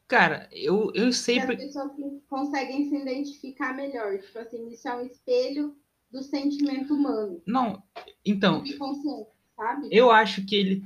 Cara, 0.06 0.48
eu, 0.52 0.92
eu 0.94 1.12
sei. 1.12 1.38
As 1.38 1.56
pessoas 1.56 1.92
conseguem 2.28 2.88
se 2.88 2.96
identificar 2.96 3.74
melhor. 3.74 4.18
Tipo 4.18 4.38
assim, 4.38 4.68
isso 4.70 4.86
é 4.86 4.94
um 4.94 5.06
espelho 5.06 5.76
do 6.10 6.22
sentimento 6.22 6.94
humano, 6.94 7.42
Não, 7.44 7.82
então, 8.24 8.62
sabe? 9.56 9.88
eu 9.90 10.12
acho 10.12 10.46
que 10.46 10.54
ele 10.54 10.84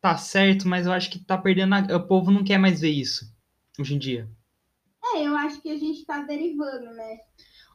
tá 0.00 0.16
certo, 0.16 0.66
mas 0.66 0.86
eu 0.86 0.92
acho 0.92 1.10
que 1.10 1.18
tá 1.18 1.36
perdendo. 1.36 1.74
a- 1.74 1.96
O 1.96 2.06
povo 2.06 2.30
não 2.30 2.42
quer 2.42 2.56
mais 2.56 2.80
ver 2.80 2.88
isso 2.88 3.30
hoje 3.78 3.94
em 3.94 3.98
dia. 3.98 4.26
É, 5.14 5.26
eu 5.26 5.36
acho 5.36 5.60
que 5.60 5.70
a 5.70 5.76
gente 5.76 6.04
tá 6.04 6.22
derivando, 6.22 6.92
né? 6.92 7.20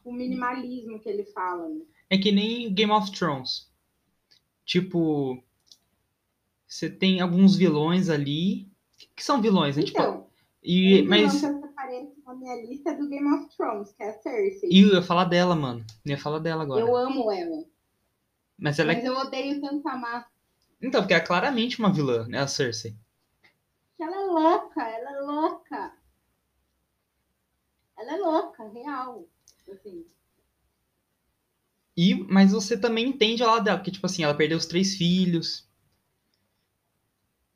O 0.04 0.12
minimalismo 0.12 1.00
que 1.00 1.08
ele 1.08 1.24
fala, 1.24 1.68
né? 1.68 1.80
É 2.08 2.16
que 2.16 2.30
nem 2.30 2.72
Game 2.72 2.92
of 2.92 3.10
Thrones. 3.10 3.70
Tipo, 4.64 5.42
você 6.66 6.88
tem 6.90 7.20
alguns 7.20 7.56
vilões 7.56 8.08
ali 8.08 8.68
que 9.14 9.22
são 9.24 9.40
vilões, 9.40 9.76
né? 9.76 9.82
Tipo, 9.82 9.98
Então, 10.00 10.26
e, 10.62 11.02
um 11.02 11.08
mas 11.08 11.42
na 11.42 12.34
minha 12.34 12.56
lista 12.66 12.90
é 12.90 12.94
do 12.94 13.08
Game 13.08 13.32
of 13.34 13.56
Thrones, 13.56 13.92
que 13.92 14.02
é 14.02 14.10
a 14.10 14.12
Cersei. 14.14 14.68
e 14.70 14.80
eu 14.80 14.94
ia 14.94 15.02
falar 15.02 15.24
dela, 15.24 15.54
mano. 15.54 15.84
Eu 16.04 16.10
ia 16.10 16.18
falar 16.18 16.40
dela 16.40 16.64
agora. 16.64 16.80
Eu 16.80 16.96
amo 16.96 17.30
ela, 17.30 17.64
Mas 18.58 18.78
ela 18.78 18.92
é 18.92 18.96
mas 18.96 19.04
eu 19.04 19.16
odeio 19.16 19.60
tanto 19.60 19.86
amar. 19.88 20.28
Então, 20.82 21.00
porque 21.00 21.14
é 21.14 21.20
claramente 21.20 21.78
uma 21.78 21.92
vilã, 21.92 22.26
né? 22.26 22.40
A 22.40 22.48
Cersei. 22.48 22.96
Ela 23.98 24.16
é 24.16 24.26
louca, 24.26 24.82
ela 24.82 25.16
é 25.16 25.20
louca. 25.20 25.92
Ela 27.98 28.14
é 28.14 28.16
louca, 28.18 28.68
real. 28.68 29.26
Assim, 29.72 30.04
E, 31.96 32.14
mas 32.14 32.52
você 32.52 32.78
também 32.78 33.08
entende 33.08 33.42
a 33.42 33.46
lado 33.46 33.64
dela, 33.64 33.78
porque, 33.78 33.90
tipo 33.90 34.06
assim, 34.06 34.22
ela 34.22 34.34
perdeu 34.36 34.58
os 34.58 34.66
três 34.66 34.94
filhos. 34.96 35.66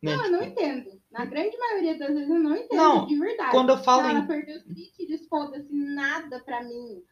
Né? 0.03 0.17
não, 0.17 0.25
eu 0.25 0.31
não 0.33 0.43
entendo. 0.43 1.01
Na 1.11 1.25
grande 1.27 1.57
maioria 1.59 1.99
das 1.99 2.09
vezes 2.15 2.31
eu 2.31 2.39
não 2.39 2.57
entendo 2.57 2.77
Não, 2.77 3.07
de 3.07 3.19
verdade. 3.19 3.51
quando 3.51 3.71
eu 3.71 3.79
falo 3.79 4.09
ela 4.09 4.21
em- 4.21 4.27
perdeu 4.27 4.57
os 4.57 4.65
três 4.65 4.89
filhos, 4.97 5.27
foda-se, 5.29 5.69
nada 5.71 6.41
pra 6.41 6.63
mim. 6.63 7.03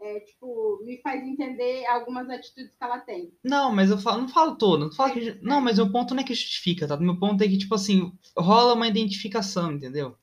É, 0.00 0.20
tipo, 0.20 0.82
me 0.84 1.00
faz 1.02 1.22
entender 1.22 1.86
algumas 1.86 2.28
atitudes 2.28 2.70
que 2.76 2.84
ela 2.84 2.98
tem. 2.98 3.32
Não, 3.44 3.72
mas 3.72 3.90
eu 3.90 3.98
falo, 3.98 4.22
não 4.22 4.28
falo 4.28 4.56
todo. 4.56 4.80
Não, 4.86 4.92
falo 4.92 5.12
que, 5.14 5.38
não, 5.40 5.60
mas 5.60 5.78
o 5.78 5.90
ponto 5.90 6.14
não 6.14 6.22
é 6.22 6.26
que 6.26 6.34
justifica, 6.34 6.86
tá? 6.88 6.96
Meu 6.96 7.18
ponto 7.18 7.42
é 7.42 7.48
que, 7.48 7.56
tipo 7.56 7.74
assim, 7.74 8.12
rola 8.36 8.74
uma 8.74 8.88
identificação, 8.88 9.72
entendeu? 9.72 10.16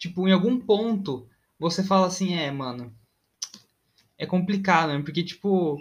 Tipo, 0.00 0.26
em 0.26 0.32
algum 0.32 0.58
ponto, 0.58 1.28
você 1.58 1.84
fala 1.84 2.06
assim, 2.06 2.34
é, 2.34 2.50
mano, 2.50 2.90
é 4.16 4.24
complicado, 4.24 4.94
né? 4.94 5.02
Porque, 5.02 5.22
tipo, 5.22 5.78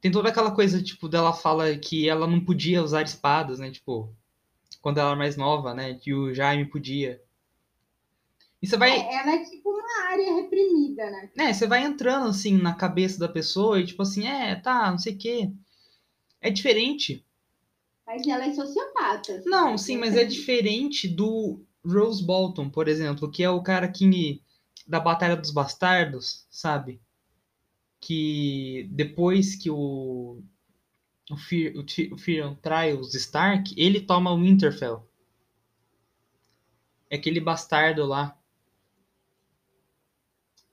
tem 0.00 0.10
toda 0.10 0.30
aquela 0.30 0.50
coisa, 0.50 0.82
tipo, 0.82 1.06
dela 1.06 1.34
fala 1.34 1.76
que 1.76 2.08
ela 2.08 2.26
não 2.26 2.42
podia 2.42 2.82
usar 2.82 3.02
espadas, 3.02 3.58
né? 3.58 3.70
Tipo, 3.70 4.10
quando 4.80 4.98
ela 4.98 5.10
era 5.10 5.18
mais 5.18 5.36
nova, 5.36 5.74
né? 5.74 5.92
Que 5.94 6.14
o 6.14 6.32
Jaime 6.32 6.64
podia. 6.64 7.22
E 8.62 8.66
você 8.66 8.78
vai, 8.78 8.90
É, 8.90 9.14
ela 9.16 9.34
é 9.34 9.44
tipo 9.44 9.68
uma 9.68 10.04
área 10.08 10.34
reprimida, 10.36 11.10
né? 11.10 11.30
né, 11.36 11.52
você 11.52 11.66
vai 11.66 11.84
entrando, 11.84 12.26
assim, 12.28 12.56
na 12.56 12.74
cabeça 12.74 13.18
da 13.18 13.28
pessoa 13.28 13.78
e, 13.78 13.86
tipo 13.86 14.00
assim, 14.00 14.26
é, 14.26 14.54
tá, 14.56 14.90
não 14.90 14.98
sei 14.98 15.14
o 15.14 15.18
quê. 15.18 15.50
É 16.40 16.48
diferente. 16.50 17.22
Mas 18.06 18.26
ela 18.26 18.46
é 18.46 18.52
sociopata. 18.54 19.36
assim. 19.36 19.48
Não, 19.48 19.76
sim, 19.76 19.98
mas 19.98 20.16
é 20.16 20.24
diferente 20.24 21.06
do 21.06 21.62
Rose 21.84 22.24
Bolton, 22.24 22.68
por 22.70 22.88
exemplo, 22.88 23.30
que 23.30 23.42
é 23.42 23.50
o 23.50 23.62
cara 23.62 23.88
que 23.90 24.42
da 24.86 25.00
Batalha 25.00 25.36
dos 25.36 25.50
Bastardos, 25.50 26.46
sabe? 26.50 27.00
Que 28.00 28.88
depois 28.90 29.56
que 29.56 29.70
o 29.70 30.42
o 31.30 32.16
Tyrion 32.16 32.56
trai 32.56 32.92
os 32.92 33.14
Stark, 33.14 33.72
ele 33.76 34.00
toma 34.00 34.32
o 34.32 34.40
Winterfell. 34.40 35.08
É 37.08 37.16
aquele 37.16 37.40
bastardo 37.40 38.04
lá 38.04 38.36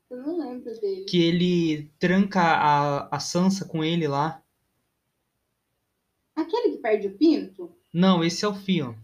Eu 0.09 0.17
não 0.17 0.37
lembro 0.37 0.79
dele. 0.79 1.05
que 1.05 1.21
ele 1.21 1.91
tranca 1.99 2.41
a, 2.41 3.15
a 3.15 3.19
Sansa 3.19 3.65
com 3.65 3.83
ele 3.83 4.07
lá. 4.07 4.41
Aquele 6.35 6.71
que 6.75 6.77
perde 6.77 7.07
o 7.07 7.17
pinto? 7.17 7.75
Não, 7.93 8.23
esse 8.23 8.45
é 8.45 8.47
o 8.47 8.53
Theon. 8.53 8.95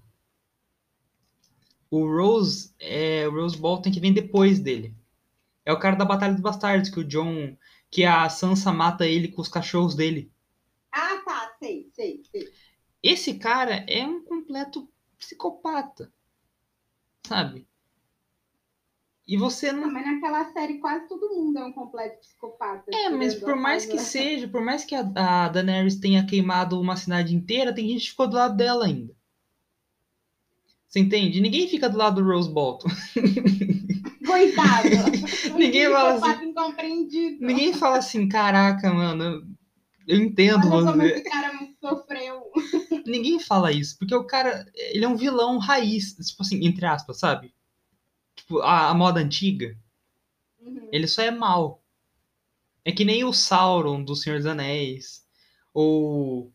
O 1.95 2.07
Rose 2.07 2.73
é 2.79 3.27
o 3.27 3.31
Rose 3.31 3.55
Bolton 3.55 3.91
que 3.91 3.99
vem 3.99 4.11
depois 4.11 4.59
dele. 4.59 4.95
É 5.63 5.71
o 5.71 5.77
cara 5.77 5.95
da 5.95 6.03
Batalha 6.03 6.33
dos 6.33 6.41
Bastardos, 6.41 6.89
que 6.89 6.99
o 6.99 7.03
John. 7.03 7.55
Que 7.91 8.03
a 8.03 8.27
Sansa 8.29 8.71
mata 8.73 9.05
ele 9.05 9.27
com 9.27 9.43
os 9.43 9.47
cachorros 9.47 9.93
dele. 9.93 10.31
Ah, 10.91 11.21
tá, 11.23 11.55
sei, 11.59 11.91
sei, 11.93 12.23
sei. 12.31 12.51
Esse 13.03 13.35
cara 13.35 13.85
é 13.87 14.03
um 14.03 14.23
completo 14.23 14.89
psicopata. 15.19 16.11
Sabe? 17.27 17.67
E 19.27 19.37
você 19.37 19.69
Ah, 19.69 19.73
não. 19.73 19.91
mas 19.91 20.03
naquela 20.03 20.51
série 20.51 20.79
quase 20.79 21.07
todo 21.07 21.29
mundo 21.29 21.59
é 21.59 21.63
um 21.63 21.73
completo 21.73 22.19
psicopata. 22.21 22.89
É, 22.91 23.09
mas 23.09 23.35
por 23.35 23.55
mais 23.55 23.85
que 23.85 23.99
seja, 23.99 24.47
por 24.47 24.61
mais 24.61 24.83
que 24.83 24.95
a, 24.95 25.45
a 25.45 25.47
Daenerys 25.49 25.99
tenha 25.99 26.25
queimado 26.25 26.81
uma 26.81 26.97
cidade 26.97 27.35
inteira, 27.35 27.71
tem 27.73 27.87
gente 27.87 28.05
que 28.05 28.09
ficou 28.09 28.27
do 28.27 28.35
lado 28.35 28.57
dela 28.57 28.85
ainda. 28.85 29.15
Você 30.93 30.99
entende? 30.99 31.41
Ninguém 31.41 31.67
fica 31.67 31.89
do 31.89 31.97
lado 31.97 32.21
do 32.21 32.27
Rose 32.31 32.47
Bolton. 32.51 32.87
Coitado. 34.23 34.89
Ninguém 35.57 35.89
fala 35.89 36.11
psicopata 36.13 36.45
incompreendido. 36.45 37.43
Ninguém 37.43 37.73
fala 37.73 37.97
assim, 37.97 38.29
caraca, 38.29 38.93
mano, 38.93 39.43
eu 40.07 40.17
entendo 40.21 40.71
Olha 40.71 40.91
você. 40.91 41.21
cara 41.21 41.51
sofreu. 41.81 42.43
Ninguém 43.07 43.39
fala 43.39 43.71
isso, 43.71 43.97
porque 43.97 44.13
o 44.13 44.23
cara, 44.23 44.71
ele 44.75 45.03
é 45.03 45.07
um 45.07 45.17
vilão 45.17 45.57
raiz, 45.57 46.13
tipo 46.13 46.43
assim, 46.43 46.63
entre 46.63 46.85
aspas, 46.85 47.17
sabe? 47.17 47.51
Tipo, 48.35 48.59
a, 48.59 48.89
a 48.89 48.93
moda 48.93 49.19
antiga, 49.19 49.75
Uhum. 50.61 50.89
ele 50.91 51.07
só 51.07 51.23
é 51.23 51.31
mal. 51.31 51.83
É 52.85 52.91
que 52.91 53.03
nem 53.03 53.23
o 53.23 53.33
Sauron 53.33 54.03
do 54.03 54.15
Senhor 54.15 54.37
dos 54.37 54.45
Anéis, 54.45 55.23
ou 55.73 56.53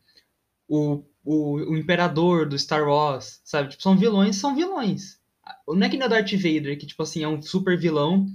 o, 0.65 1.03
o, 1.23 1.55
o 1.71 1.77
Imperador 1.77 2.47
do 2.47 2.57
Star 2.57 2.87
Wars, 2.87 3.41
sabe? 3.43 3.69
Tipo, 3.69 3.83
são 3.83 3.97
vilões, 3.97 4.37
são 4.37 4.55
vilões. 4.55 5.19
Não 5.67 5.85
é 5.85 5.89
que 5.89 5.97
nem 5.97 6.05
o 6.05 6.09
Darth 6.09 6.31
Vader, 6.33 6.77
que, 6.77 6.85
tipo 6.85 7.01
assim, 7.03 7.23
é 7.23 7.27
um 7.27 7.41
super 7.41 7.77
vilão, 7.77 8.27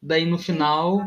daí 0.00 0.24
no 0.24 0.38
final 0.38 1.00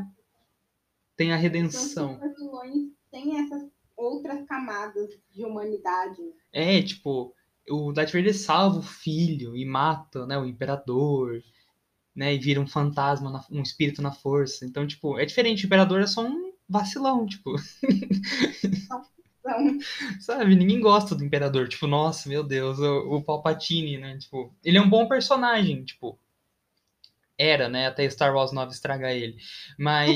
tem 1.15 1.31
a 1.31 1.37
redenção. 1.37 1.81
São 1.81 2.13
super 2.13 2.33
vilões 2.35 2.91
sem 3.09 3.39
essas 3.39 3.63
outras 3.95 4.45
camadas 4.45 5.09
de 5.33 5.45
humanidade. 5.45 6.21
É, 6.51 6.81
tipo, 6.81 7.33
o 7.69 7.91
Darth 7.93 8.11
Vader 8.11 8.37
salva 8.37 8.79
o 8.79 8.83
filho 8.83 9.55
e 9.55 9.65
mata, 9.65 10.25
né, 10.25 10.37
o 10.37 10.45
imperador, 10.45 11.41
né, 12.13 12.33
e 12.35 12.37
vira 12.37 12.59
um 12.61 12.67
fantasma, 12.67 13.31
na- 13.31 13.45
um 13.49 13.61
espírito 13.61 14.01
na 14.01 14.11
força. 14.11 14.65
Então, 14.65 14.85
tipo, 14.85 15.17
é 15.17 15.25
diferente. 15.25 15.63
O 15.63 15.67
imperador 15.67 16.01
é 16.01 16.07
só 16.07 16.21
um 16.25 16.53
vacilão, 16.67 17.25
tipo, 17.25 17.55
Sabe? 20.19 20.55
Ninguém 20.55 20.79
gosta 20.79 21.15
do 21.15 21.23
imperador. 21.23 21.67
Tipo, 21.67 21.87
nossa, 21.87 22.27
meu 22.27 22.43
Deus, 22.43 22.79
o, 22.79 23.15
o 23.15 23.23
Palpatine, 23.23 23.97
né? 23.97 24.17
Tipo, 24.17 24.53
ele 24.63 24.77
é 24.77 24.81
um 24.81 24.89
bom 24.89 25.07
personagem, 25.07 25.83
tipo, 25.83 26.17
era, 27.37 27.67
né, 27.67 27.87
até 27.87 28.09
Star 28.09 28.33
Wars 28.33 28.51
9 28.51 28.71
estragar 28.71 29.11
ele. 29.11 29.37
Mas 29.77 30.09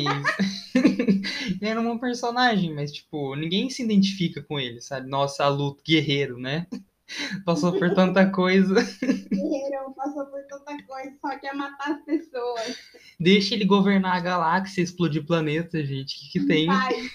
ele 0.74 1.60
era 1.62 1.80
um 1.80 1.84
bom 1.84 1.98
personagem, 1.98 2.74
mas 2.74 2.92
tipo, 2.92 3.36
ninguém 3.36 3.70
se 3.70 3.84
identifica 3.84 4.42
com 4.42 4.60
ele, 4.60 4.82
sabe? 4.82 5.10
Nossa, 5.10 5.44
a 5.44 5.50
luta, 5.50 5.82
guerreiro, 5.86 6.40
né? 6.40 6.66
Passou 7.44 7.74
por 7.74 7.94
tanta 7.94 8.30
coisa. 8.30 8.76
Guerreiro 8.76 9.96
passou 9.96 10.28
por 10.28 10.42
tanta 10.48 10.84
coisa, 10.84 11.12
só 11.20 11.40
quer 11.40 11.56
matar 11.56 11.92
as 11.92 12.06
pessoas. 12.06 12.78
Deixa 13.20 13.56
ele 13.56 13.66
governar 13.66 14.16
a 14.16 14.20
galáxia, 14.20 14.84
explodir 14.84 15.26
planeta, 15.26 15.84
gente. 15.84 16.16
O 16.16 16.20
que, 16.20 16.40
que 16.40 16.46
tem? 16.46 16.68
Vai. 16.68 17.10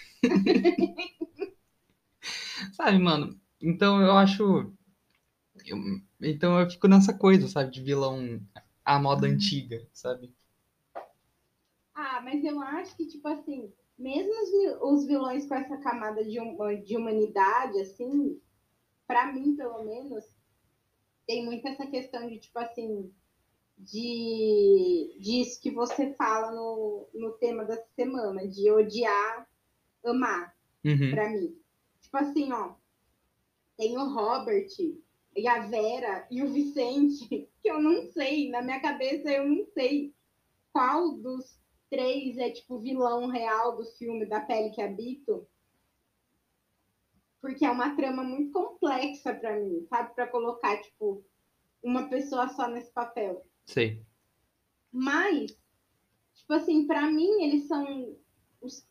Sabe, 2.72 2.98
mano? 2.98 3.38
Então 3.60 4.00
eu 4.02 4.12
acho. 4.16 4.72
eu- 5.66 5.78
Então 6.22 6.60
eu 6.60 6.70
fico 6.70 6.88
nessa 6.88 7.12
coisa, 7.16 7.48
sabe? 7.48 7.70
De 7.72 7.82
vilão 7.82 8.40
à 8.84 8.98
moda 9.00 9.26
antiga, 9.26 9.86
sabe? 9.92 10.32
Ah, 11.94 12.20
mas 12.22 12.44
eu 12.44 12.60
acho 12.60 12.96
que, 12.96 13.06
tipo 13.06 13.26
assim, 13.28 13.72
mesmo 13.98 14.32
os, 14.82 15.00
os 15.00 15.06
vilões 15.06 15.46
com 15.46 15.54
essa 15.54 15.76
camada 15.78 16.24
de, 16.24 16.38
de 16.84 16.96
humanidade, 16.96 17.80
assim, 17.80 18.40
pra 19.06 19.32
mim, 19.32 19.56
pelo 19.56 19.84
menos, 19.84 20.24
tem 21.26 21.44
muito 21.44 21.66
essa 21.68 21.86
questão 21.86 22.28
de, 22.28 22.38
tipo 22.38 22.58
assim, 22.58 23.12
de 23.78 25.16
disso 25.20 25.60
que 25.60 25.70
você 25.70 26.14
fala 26.14 26.52
no, 26.52 27.08
no 27.14 27.32
tema 27.34 27.64
dessa 27.64 27.86
semana, 27.96 28.46
de 28.48 28.70
odiar, 28.70 29.48
amar, 30.04 30.56
Uhum. 30.84 31.10
pra 31.10 31.30
mim. 31.30 31.56
Tipo 32.14 32.26
assim, 32.26 32.52
ó, 32.52 32.74
tem 33.76 33.98
o 33.98 34.08
Robert 34.08 34.68
e 35.36 35.48
a 35.48 35.66
Vera 35.66 36.28
e 36.30 36.44
o 36.44 36.52
Vicente, 36.52 37.26
que 37.60 37.68
eu 37.68 37.82
não 37.82 38.04
sei, 38.12 38.50
na 38.50 38.62
minha 38.62 38.80
cabeça 38.80 39.28
eu 39.32 39.48
não 39.48 39.66
sei 39.74 40.14
qual 40.72 41.10
dos 41.16 41.58
três 41.90 42.38
é 42.38 42.50
tipo 42.50 42.78
vilão 42.78 43.26
real 43.26 43.76
do 43.76 43.84
filme 43.84 44.26
da 44.26 44.40
pele 44.40 44.70
que 44.70 44.80
habito. 44.80 45.44
Porque 47.40 47.64
é 47.64 47.70
uma 47.70 47.96
trama 47.96 48.22
muito 48.22 48.52
complexa 48.52 49.34
pra 49.34 49.58
mim, 49.58 49.84
sabe? 49.90 50.14
Pra 50.14 50.28
colocar, 50.28 50.80
tipo, 50.82 51.24
uma 51.82 52.08
pessoa 52.08 52.48
só 52.48 52.68
nesse 52.68 52.92
papel. 52.92 53.44
Sei. 53.66 54.00
Mas, 54.92 55.50
tipo 56.32 56.52
assim, 56.52 56.86
pra 56.86 57.10
mim, 57.10 57.42
eles 57.42 57.66
são. 57.66 58.16
Os, 58.60 58.86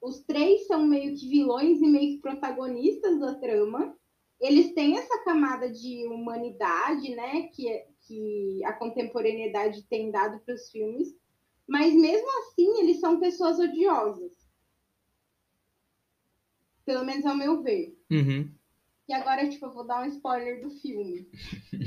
os 0.00 0.20
três 0.20 0.66
são 0.66 0.86
meio 0.86 1.16
que 1.16 1.28
vilões 1.28 1.80
e 1.80 1.86
meio 1.86 2.14
que 2.14 2.20
protagonistas 2.20 3.18
da 3.18 3.34
trama. 3.34 3.96
Eles 4.40 4.72
têm 4.72 4.96
essa 4.96 5.24
camada 5.24 5.70
de 5.70 6.06
humanidade, 6.06 7.14
né? 7.14 7.48
Que, 7.48 7.84
que 8.06 8.64
a 8.64 8.72
contemporaneidade 8.72 9.82
tem 9.88 10.10
dado 10.10 10.38
para 10.40 10.54
os 10.54 10.70
filmes. 10.70 11.08
Mas 11.66 11.94
mesmo 11.94 12.26
assim, 12.40 12.80
eles 12.80 13.00
são 13.00 13.18
pessoas 13.18 13.58
odiosas. 13.58 14.32
Pelo 16.84 17.04
menos 17.04 17.26
ao 17.26 17.36
meu 17.36 17.62
ver. 17.62 17.98
Uhum. 18.10 18.50
E 19.08 19.12
agora, 19.12 19.48
tipo, 19.48 19.66
eu 19.66 19.72
vou 19.72 19.86
dar 19.86 20.02
um 20.02 20.06
spoiler 20.06 20.62
do 20.62 20.70
filme. 20.70 21.28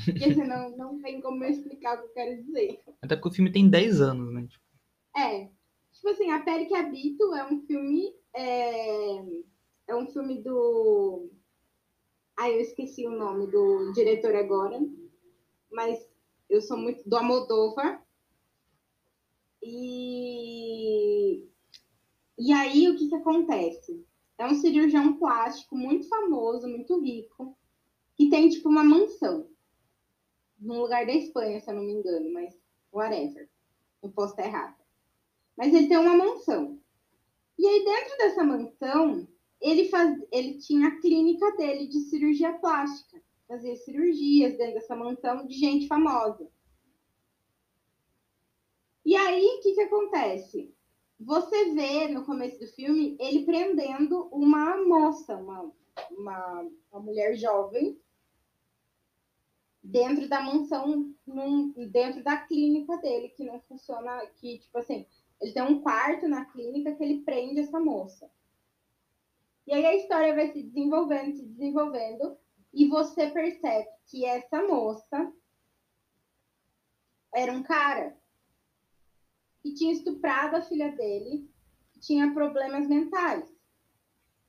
Porque 0.06 0.34
senão 0.34 0.76
não 0.76 1.02
tem 1.02 1.22
como 1.22 1.44
eu 1.44 1.50
explicar 1.52 1.96
o 1.96 2.02
que 2.02 2.08
eu 2.08 2.14
quero 2.14 2.44
dizer. 2.44 2.80
Até 3.02 3.16
porque 3.16 3.30
o 3.30 3.32
filme 3.32 3.52
tem 3.52 3.70
10 3.70 4.02
anos, 4.02 4.34
né? 4.34 4.48
Tipo, 4.48 4.66
É. 5.16 5.50
Tipo 6.02 6.10
assim, 6.14 6.32
A 6.32 6.40
Pele 6.40 6.66
que 6.66 6.74
Habito 6.74 7.36
é 7.36 7.46
um 7.46 7.62
filme. 7.68 8.12
É, 8.34 9.18
é 9.88 9.96
um 9.96 10.08
filme 10.08 10.42
do. 10.42 11.30
Ai, 12.36 12.56
eu 12.56 12.62
esqueci 12.62 13.06
o 13.06 13.12
nome 13.12 13.46
do 13.52 13.92
diretor 13.94 14.36
agora. 14.36 14.80
Mas 15.72 16.04
eu 16.50 16.60
sou 16.60 16.76
muito. 16.76 17.08
Do 17.08 17.18
Almodóvar. 17.18 18.04
E. 19.62 21.48
E 22.36 22.52
aí, 22.52 22.90
o 22.90 22.98
que 22.98 23.08
que 23.08 23.16
acontece? 23.16 24.04
É 24.40 24.48
um 24.48 24.56
cirurgião 24.56 25.20
plástico 25.20 25.76
muito 25.76 26.10
famoso, 26.10 26.68
muito 26.68 27.00
rico, 27.00 27.56
que 28.16 28.28
tem, 28.28 28.50
tipo, 28.50 28.70
uma 28.70 28.84
mansão. 28.84 29.48
Num 30.58 30.82
lugar 30.82 31.06
da 31.06 31.14
Espanha, 31.14 31.60
se 31.60 31.70
eu 31.70 31.76
não 31.76 31.84
me 31.84 31.94
engano, 31.94 32.34
mas 32.34 32.60
whatever. 32.92 33.48
Eu 34.02 34.10
posso 34.10 34.32
estar 34.32 34.48
errada. 34.48 34.81
Mas 35.58 35.74
ele 35.74 35.88
tem 35.88 35.98
uma 35.98 36.16
mansão. 36.16 36.80
E 37.58 37.68
aí, 37.68 37.86
dentro 37.86 38.18
dessa 38.18 38.44
mansão, 38.44 39.28
ele, 39.60 39.90
faz, 39.90 40.18
ele 40.32 40.58
tinha 40.58 40.88
a 40.88 41.00
clínica 41.00 41.56
dele 41.58 41.88
de 41.88 42.00
cirurgia 42.02 42.54
plástica. 42.54 43.22
Fazia 43.48 43.76
cirurgias 43.76 44.58
dentro 44.58 44.76
dessa 44.76 44.96
mansão 44.96 45.46
de 45.46 45.54
gente 45.54 45.88
famosa. 45.88 46.50
E 49.06 49.16
aí, 49.16 49.46
o 49.46 49.62
que, 49.62 49.74
que 49.74 49.82
acontece? 49.82 50.74
Você 51.20 51.72
vê 51.74 52.08
no 52.08 52.26
começo 52.26 52.60
do 52.60 52.68
filme 52.68 53.16
ele 53.20 53.46
prendendo 53.46 54.28
uma 54.32 54.78
moça, 54.84 55.36
uma, 55.36 55.72
uma, 56.10 56.68
uma 56.92 57.02
mulher 57.02 57.36
jovem, 57.36 58.00
dentro 59.84 60.28
da 60.28 60.42
mansão, 60.42 61.14
num, 61.26 61.74
dentro 61.90 62.24
da 62.24 62.38
clínica 62.38 62.98
dele, 62.98 63.30
que 63.30 63.44
não 63.44 63.60
funciona, 63.62 64.26
que, 64.38 64.60
tipo 64.60 64.78
assim, 64.78 65.06
ele 65.42 65.54
tem 65.54 65.64
um 65.64 65.82
quarto 65.82 66.28
na 66.28 66.46
clínica 66.46 66.96
que 66.96 67.04
ele 67.04 67.24
prende 67.24 67.60
essa 67.60 67.80
moça. 67.80 68.30
E 69.66 69.74
aí 69.74 69.86
a 69.86 69.96
história 69.96 70.36
vai 70.36 70.52
se 70.52 70.62
desenvolvendo, 70.62 71.36
se 71.36 71.46
desenvolvendo, 71.46 72.38
e 72.74 72.88
você 72.88 73.30
percebe 73.30 73.90
que 74.06 74.26
essa 74.26 74.62
moça 74.68 75.34
era 77.34 77.52
um 77.52 77.64
cara 77.64 78.16
que 79.62 79.74
tinha 79.74 79.94
estuprado 79.94 80.56
a 80.56 80.62
filha 80.62 80.92
dele, 80.92 81.50
que 81.94 82.00
tinha 82.00 82.34
problemas 82.34 82.88
mentais. 82.88 83.50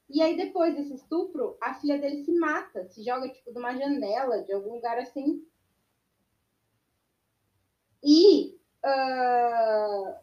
E 0.08 0.20
aí, 0.20 0.36
depois 0.36 0.74
desse 0.74 0.94
estupro, 0.94 1.56
a 1.60 1.74
filha 1.74 1.98
dele 1.98 2.24
se 2.24 2.32
mata, 2.32 2.86
se 2.88 3.02
joga, 3.02 3.28
tipo, 3.30 3.50
de 3.50 3.58
uma 3.58 3.74
janela, 3.74 4.42
de 4.42 4.52
algum 4.52 4.74
lugar 4.74 4.98
assim. 4.98 5.46
E 8.02 8.58
uh, 8.84 10.22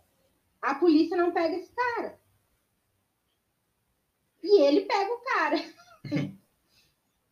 a 0.61 0.75
polícia 0.75 1.17
não 1.17 1.31
pega 1.31 1.55
esse 1.55 1.73
cara. 1.73 2.19
E 4.43 4.61
ele 4.61 4.81
pega 4.81 5.13
o 5.13 5.19
cara. 5.19 5.57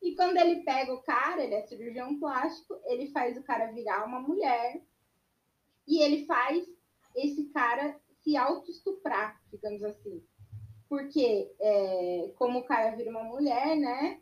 e 0.02 0.16
quando 0.16 0.38
ele 0.38 0.64
pega 0.64 0.94
o 0.94 1.02
cara, 1.02 1.44
ele 1.44 1.56
é 1.56 1.62
cirurgião 1.66 2.20
plástico, 2.20 2.80
ele 2.86 3.12
faz 3.12 3.38
o 3.38 3.44
cara 3.44 3.72
virar 3.72 4.06
uma 4.06 4.20
mulher. 4.20 4.82
E 5.88 6.02
ele 6.02 6.26
faz 6.26 6.68
esse 7.16 7.46
cara 7.50 8.00
se 8.22 8.36
auto-estuprar, 8.36 9.42
digamos 9.52 9.84
assim. 9.84 10.24
Porque, 10.90 11.54
é, 11.60 12.34
como 12.38 12.60
o 12.60 12.66
cara 12.66 12.96
vira 12.96 13.10
uma 13.10 13.24
mulher, 13.24 13.76
né? 13.76 14.22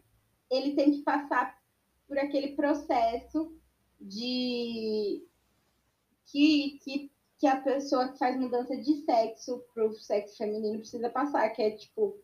Ele 0.50 0.76
tem 0.76 0.92
que 0.92 1.02
passar 1.02 1.60
por 2.08 2.18
aquele 2.18 2.56
processo 2.56 3.56
de 4.00 5.28
que, 6.26 6.80
que, 6.84 7.12
que 7.38 7.48
a 7.48 7.60
pessoa 7.62 8.10
que 8.10 8.18
faz 8.18 8.40
mudança 8.40 8.76
de 8.78 9.04
sexo 9.04 9.64
para 9.74 9.86
o 9.86 9.94
sexo 9.94 10.38
feminino 10.38 10.80
precisa 10.80 11.10
passar, 11.10 11.50
que 11.50 11.62
é 11.62 11.72
tipo 11.72 12.18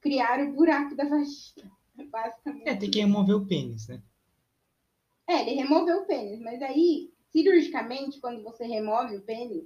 criar 0.00 0.40
o 0.40 0.52
buraco 0.52 0.94
da 0.94 1.04
vagina, 1.04 1.70
basicamente. 2.10 2.68
é, 2.68 2.76
tem 2.76 2.90
que 2.90 3.00
remover 3.00 3.36
o 3.36 3.46
pênis, 3.46 3.88
né? 3.88 4.02
É, 5.26 5.40
ele 5.40 5.54
removeu 5.54 6.02
o 6.02 6.06
pênis, 6.06 6.38
mas 6.40 6.60
aí, 6.60 7.10
cirurgicamente, 7.30 8.20
quando 8.20 8.42
você 8.42 8.66
remove 8.66 9.16
o 9.16 9.22
pênis, 9.22 9.64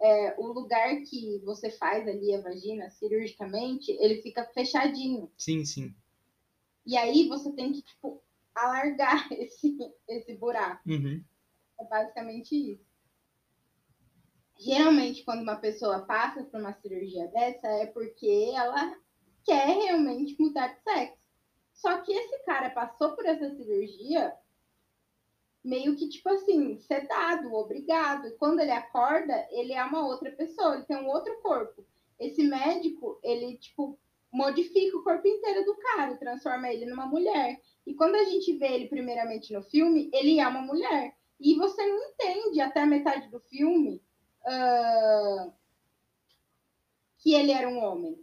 é, 0.00 0.34
o 0.38 0.46
lugar 0.46 0.96
que 1.02 1.38
você 1.44 1.70
faz 1.70 2.08
ali 2.08 2.34
a 2.34 2.40
vagina, 2.40 2.88
cirurgicamente, 2.88 3.92
ele 4.00 4.22
fica 4.22 4.44
fechadinho. 4.54 5.30
Sim, 5.36 5.64
sim. 5.64 5.94
E 6.86 6.96
aí 6.96 7.28
você 7.28 7.52
tem 7.52 7.72
que, 7.72 7.82
tipo, 7.82 8.22
alargar 8.54 9.28
esse, 9.32 9.76
esse 10.08 10.34
buraco. 10.34 10.88
Uhum. 10.88 11.22
É 11.78 11.84
basicamente 11.84 12.54
isso. 12.72 12.89
Geralmente, 14.60 15.24
quando 15.24 15.40
uma 15.40 15.56
pessoa 15.56 16.00
passa 16.00 16.44
por 16.44 16.60
uma 16.60 16.74
cirurgia 16.74 17.26
dessa, 17.28 17.66
é 17.66 17.86
porque 17.86 18.52
ela 18.54 18.94
quer 19.42 19.66
realmente 19.66 20.36
mudar 20.38 20.68
de 20.68 20.82
sexo. 20.82 21.18
Só 21.72 21.96
que 22.02 22.12
esse 22.12 22.44
cara 22.44 22.68
passou 22.68 23.12
por 23.12 23.24
essa 23.24 23.48
cirurgia 23.56 24.34
meio 25.64 25.96
que, 25.96 26.10
tipo 26.10 26.28
assim, 26.28 26.76
sedado, 26.76 27.54
obrigado. 27.54 28.26
E 28.26 28.32
quando 28.32 28.60
ele 28.60 28.70
acorda, 28.70 29.48
ele 29.50 29.72
é 29.72 29.82
uma 29.82 30.06
outra 30.06 30.30
pessoa, 30.30 30.74
ele 30.74 30.84
tem 30.84 30.98
um 30.98 31.08
outro 31.08 31.40
corpo. 31.40 31.82
Esse 32.18 32.42
médico, 32.42 33.18
ele, 33.22 33.56
tipo, 33.56 33.98
modifica 34.30 34.94
o 34.94 35.02
corpo 35.02 35.26
inteiro 35.26 35.64
do 35.64 35.74
cara, 35.76 36.18
transforma 36.18 36.70
ele 36.70 36.84
numa 36.84 37.06
mulher. 37.06 37.58
E 37.86 37.94
quando 37.94 38.14
a 38.14 38.24
gente 38.24 38.52
vê 38.58 38.74
ele 38.74 38.88
primeiramente 38.88 39.54
no 39.54 39.62
filme, 39.62 40.10
ele 40.12 40.38
é 40.38 40.46
uma 40.46 40.60
mulher. 40.60 41.16
E 41.40 41.54
você 41.54 41.86
não 41.86 42.10
entende 42.10 42.60
até 42.60 42.82
a 42.82 42.86
metade 42.86 43.30
do 43.30 43.40
filme 43.40 44.02
uh, 44.42 45.52
que 47.18 47.34
ele 47.34 47.52
era 47.52 47.68
um 47.68 47.82
homem. 47.82 48.18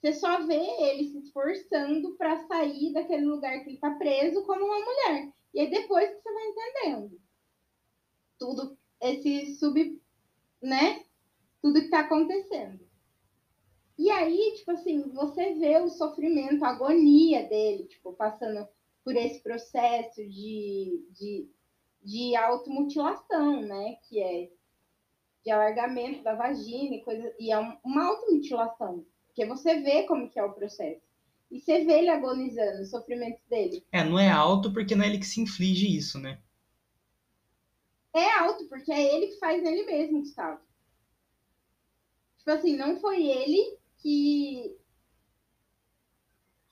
Você 0.00 0.12
só 0.14 0.46
vê 0.46 0.54
ele 0.54 1.10
se 1.10 1.18
esforçando 1.18 2.14
para 2.16 2.46
sair 2.46 2.92
daquele 2.92 3.24
lugar 3.24 3.60
que 3.60 3.70
ele 3.70 3.76
está 3.76 3.90
preso 3.92 4.44
como 4.44 4.64
uma 4.64 4.80
mulher. 4.80 5.32
E 5.54 5.60
aí 5.60 5.70
depois 5.70 6.08
que 6.10 6.20
você 6.20 6.32
vai 6.32 6.46
entendendo 6.46 7.20
tudo 8.38 8.76
esse 9.00 9.54
sub, 9.56 10.00
né? 10.62 11.04
Tudo 11.62 11.80
que 11.80 11.86
está 11.86 12.00
acontecendo. 12.00 12.84
E 13.96 14.10
aí, 14.10 14.54
tipo 14.56 14.72
assim, 14.72 15.02
você 15.12 15.54
vê 15.54 15.78
o 15.80 15.88
sofrimento, 15.88 16.64
a 16.64 16.70
agonia 16.70 17.48
dele, 17.48 17.84
tipo, 17.84 18.12
passando 18.12 18.68
por 19.04 19.14
esse 19.14 19.40
processo 19.40 20.16
de, 20.16 21.06
de, 21.12 21.48
de 22.02 22.36
automutilação, 22.36 23.60
né? 23.62 23.96
Que 24.08 24.20
é 24.20 24.50
de 25.44 25.50
alargamento 25.50 26.22
da 26.22 26.34
vagina 26.34 26.96
e 26.96 27.02
coisa. 27.02 27.34
E 27.38 27.52
é 27.52 27.58
uma 27.84 28.06
automutilação. 28.06 29.04
Porque 29.26 29.44
você 29.44 29.80
vê 29.80 30.04
como 30.04 30.30
que 30.30 30.38
é 30.38 30.44
o 30.44 30.52
processo. 30.52 31.02
E 31.50 31.60
você 31.60 31.84
vê 31.84 31.98
ele 31.98 32.08
agonizando, 32.08 32.82
o 32.82 32.86
sofrimento 32.86 33.40
dele. 33.48 33.84
É, 33.92 34.02
não 34.02 34.18
é 34.18 34.30
alto 34.30 34.72
porque 34.72 34.94
não 34.94 35.04
é 35.04 35.08
ele 35.08 35.18
que 35.18 35.26
se 35.26 35.40
inflige 35.40 35.94
isso, 35.94 36.18
né? 36.18 36.40
É 38.14 38.30
alto, 38.38 38.66
porque 38.68 38.92
é 38.92 39.14
ele 39.14 39.26
que 39.26 39.38
faz 39.38 39.62
nele 39.62 39.84
mesmo, 39.84 40.20
Gustavo. 40.20 40.60
Tipo 42.38 42.50
assim, 42.52 42.76
não 42.76 43.00
foi 43.00 43.26
ele 43.26 43.76
que, 43.98 44.76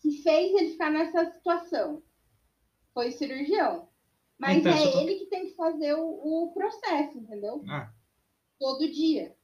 que 0.00 0.22
fez 0.22 0.54
ele 0.54 0.70
ficar 0.70 0.90
nessa 0.90 1.32
situação. 1.32 2.02
Foi 2.94 3.08
o 3.08 3.12
cirurgião. 3.12 3.88
Mas 4.38 4.58
então, 4.58 4.72
é 4.72 4.90
tô... 4.90 5.00
ele 5.00 5.14
que 5.16 5.26
tem 5.26 5.46
que 5.46 5.54
fazer 5.54 5.94
o, 5.94 6.04
o 6.04 6.52
processo, 6.52 7.18
entendeu? 7.18 7.64
Ah. 7.68 7.92
Todo 8.62 8.88
dia. 8.88 9.34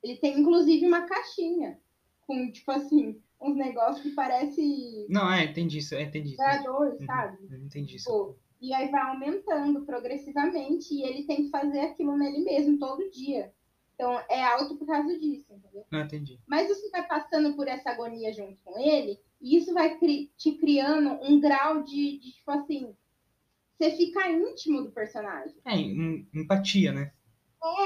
Ele 0.00 0.16
tem, 0.18 0.38
inclusive, 0.38 0.86
uma 0.86 1.02
caixinha 1.08 1.76
com, 2.24 2.52
tipo 2.52 2.70
assim, 2.70 3.20
uns 3.40 3.56
negócios 3.56 4.00
que 4.00 4.10
parece. 4.10 5.06
Não, 5.08 5.28
é, 5.32 5.46
entendi 5.46 5.78
isso, 5.78 5.96
entendi 5.96 6.34
isso. 6.34 6.62
Dor, 6.62 6.96
sabe? 7.04 7.42
Uhum, 7.42 7.64
entendi 7.64 7.96
isso. 7.96 8.08
Pô, 8.08 8.36
e 8.60 8.72
aí 8.72 8.88
vai 8.92 9.00
aumentando 9.00 9.84
progressivamente 9.84 10.94
e 10.94 11.02
ele 11.02 11.24
tem 11.24 11.44
que 11.44 11.50
fazer 11.50 11.80
aquilo 11.80 12.16
nele 12.16 12.44
mesmo 12.44 12.78
todo 12.78 13.10
dia. 13.10 13.52
Então, 13.96 14.20
é 14.30 14.40
alto 14.44 14.76
por 14.76 14.86
causa 14.86 15.18
disso, 15.18 15.52
entendeu? 15.52 15.84
Não, 15.90 16.02
entendi. 16.02 16.38
Mas 16.46 16.68
você 16.68 16.88
vai 16.90 17.04
passando 17.08 17.56
por 17.56 17.66
essa 17.66 17.90
agonia 17.90 18.32
junto 18.32 18.56
com 18.62 18.78
ele, 18.78 19.20
e 19.40 19.56
isso 19.56 19.74
vai 19.74 19.98
cri 19.98 20.32
te 20.36 20.52
criando 20.52 21.10
um 21.24 21.40
grau 21.40 21.82
de, 21.82 22.18
de, 22.20 22.32
tipo 22.32 22.52
assim, 22.52 22.94
você 23.76 23.90
fica 23.96 24.30
íntimo 24.30 24.80
do 24.80 24.92
personagem. 24.92 25.56
É, 25.64 25.74
em, 25.74 26.28
empatia, 26.32 26.92
né? 26.92 27.12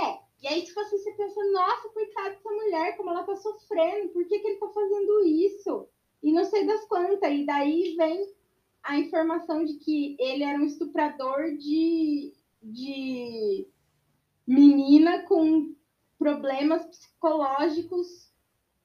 É. 0.04 0.28
E 0.40 0.46
aí, 0.46 0.62
tipo 0.62 0.79
assim, 0.81 0.98
você 0.98 1.12
pensa, 1.12 1.40
nossa, 1.51 1.88
coitada 1.88 2.31
dessa 2.31 2.51
mulher, 2.51 2.96
como 2.96 3.11
ela 3.11 3.24
tá 3.24 3.37
sofrendo, 3.37 4.11
por 4.11 4.24
que, 4.27 4.38
que 4.38 4.46
ele 4.46 4.59
tá 4.59 4.68
fazendo 4.68 5.24
isso? 5.27 5.88
E 6.22 6.33
não 6.33 6.44
sei 6.44 6.64
das 6.64 6.85
quantas. 6.87 7.33
E 7.33 7.44
daí 7.44 7.96
vem 7.96 8.35
a 8.83 8.98
informação 8.98 9.64
de 9.64 9.74
que 9.74 10.16
ele 10.18 10.44
era 10.44 10.59
um 10.59 10.64
estuprador 10.64 11.57
de, 11.57 12.33
de 12.62 13.68
menina 14.46 15.22
com 15.22 15.74
problemas 16.18 16.87
psicológicos, 16.87 18.33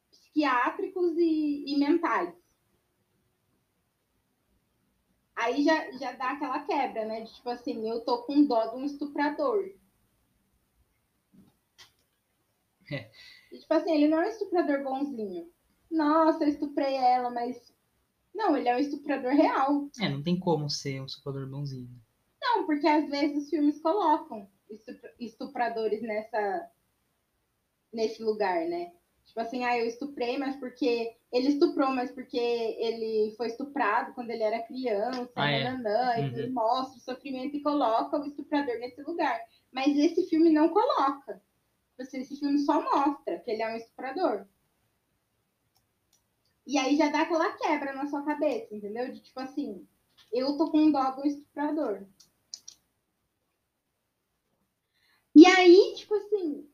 psiquiátricos 0.09 1.17
e, 1.17 1.65
e 1.67 1.77
mentais. 1.77 2.33
Aí 5.35 5.63
já, 5.63 5.91
já 5.91 6.11
dá 6.13 6.31
aquela 6.31 6.59
quebra, 6.59 7.05
né? 7.05 7.21
De, 7.21 7.33
tipo 7.33 7.49
assim, 7.49 7.89
eu 7.89 8.01
tô 8.01 8.23
com 8.23 8.45
dó 8.45 8.67
de 8.67 8.77
um 8.77 8.85
estuprador. 8.85 9.71
É. 12.93 13.11
E, 13.51 13.59
tipo 13.59 13.73
assim, 13.73 13.93
ele 13.93 14.07
não 14.07 14.21
é 14.21 14.25
um 14.25 14.29
estuprador 14.29 14.83
bonzinho. 14.83 15.49
Nossa, 15.91 16.43
eu 16.43 16.49
estuprei 16.49 16.95
ela, 16.95 17.29
mas. 17.29 17.73
Não, 18.33 18.57
ele 18.57 18.67
é 18.67 18.75
um 18.75 18.79
estuprador 18.79 19.31
real. 19.31 19.89
É, 19.99 20.09
não 20.09 20.23
tem 20.23 20.39
como 20.39 20.69
ser 20.69 21.01
um 21.01 21.05
estuprador 21.05 21.47
bonzinho. 21.47 21.89
Não, 22.41 22.65
porque 22.65 22.87
às 22.87 23.09
vezes 23.09 23.43
os 23.43 23.49
filmes 23.49 23.79
colocam 23.81 24.49
estupradores 25.19 26.01
nessa, 26.01 26.69
nesse 27.91 28.23
lugar, 28.23 28.67
né? 28.67 28.91
Tipo 29.25 29.39
assim, 29.39 29.63
ah, 29.63 29.77
eu 29.77 29.85
estuprei, 29.85 30.37
mas 30.37 30.55
porque 30.57 31.15
ele 31.31 31.49
estuprou, 31.49 31.91
mas 31.91 32.11
porque 32.11 32.37
ele 32.37 33.33
foi 33.37 33.47
estuprado 33.47 34.13
quando 34.13 34.29
ele 34.29 34.43
era 34.43 34.63
criança, 34.63 35.31
ah, 35.35 35.49
é. 35.49 35.63
nananã, 35.63 36.17
uhum. 36.17 36.25
ele 36.25 36.49
mostra 36.49 36.97
o 36.97 37.01
sofrimento 37.01 37.55
e 37.55 37.61
coloca 37.61 38.19
o 38.19 38.25
estuprador 38.25 38.77
nesse 38.79 39.01
lugar. 39.01 39.39
Mas 39.71 39.97
esse 39.97 40.27
filme 40.27 40.51
não 40.51 40.69
coloca. 40.69 41.41
Assim, 42.03 42.19
esse 42.19 42.37
filme 42.37 42.59
só 42.59 42.81
mostra 42.81 43.39
que 43.39 43.51
ele 43.51 43.61
é 43.61 43.73
um 43.73 43.77
estuprador. 43.77 44.45
E 46.65 46.77
aí 46.77 46.95
já 46.95 47.09
dá 47.09 47.21
aquela 47.21 47.51
quebra 47.53 47.93
na 47.93 48.07
sua 48.07 48.23
cabeça, 48.23 48.73
entendeu? 48.73 49.11
De 49.11 49.19
tipo 49.19 49.39
assim, 49.39 49.87
eu 50.31 50.57
tô 50.57 50.71
com 50.71 50.91
dó 50.91 51.11
do 51.11 51.25
estuprador. 51.25 52.05
E 55.35 55.45
aí, 55.45 55.93
tipo 55.95 56.13
assim, 56.15 56.69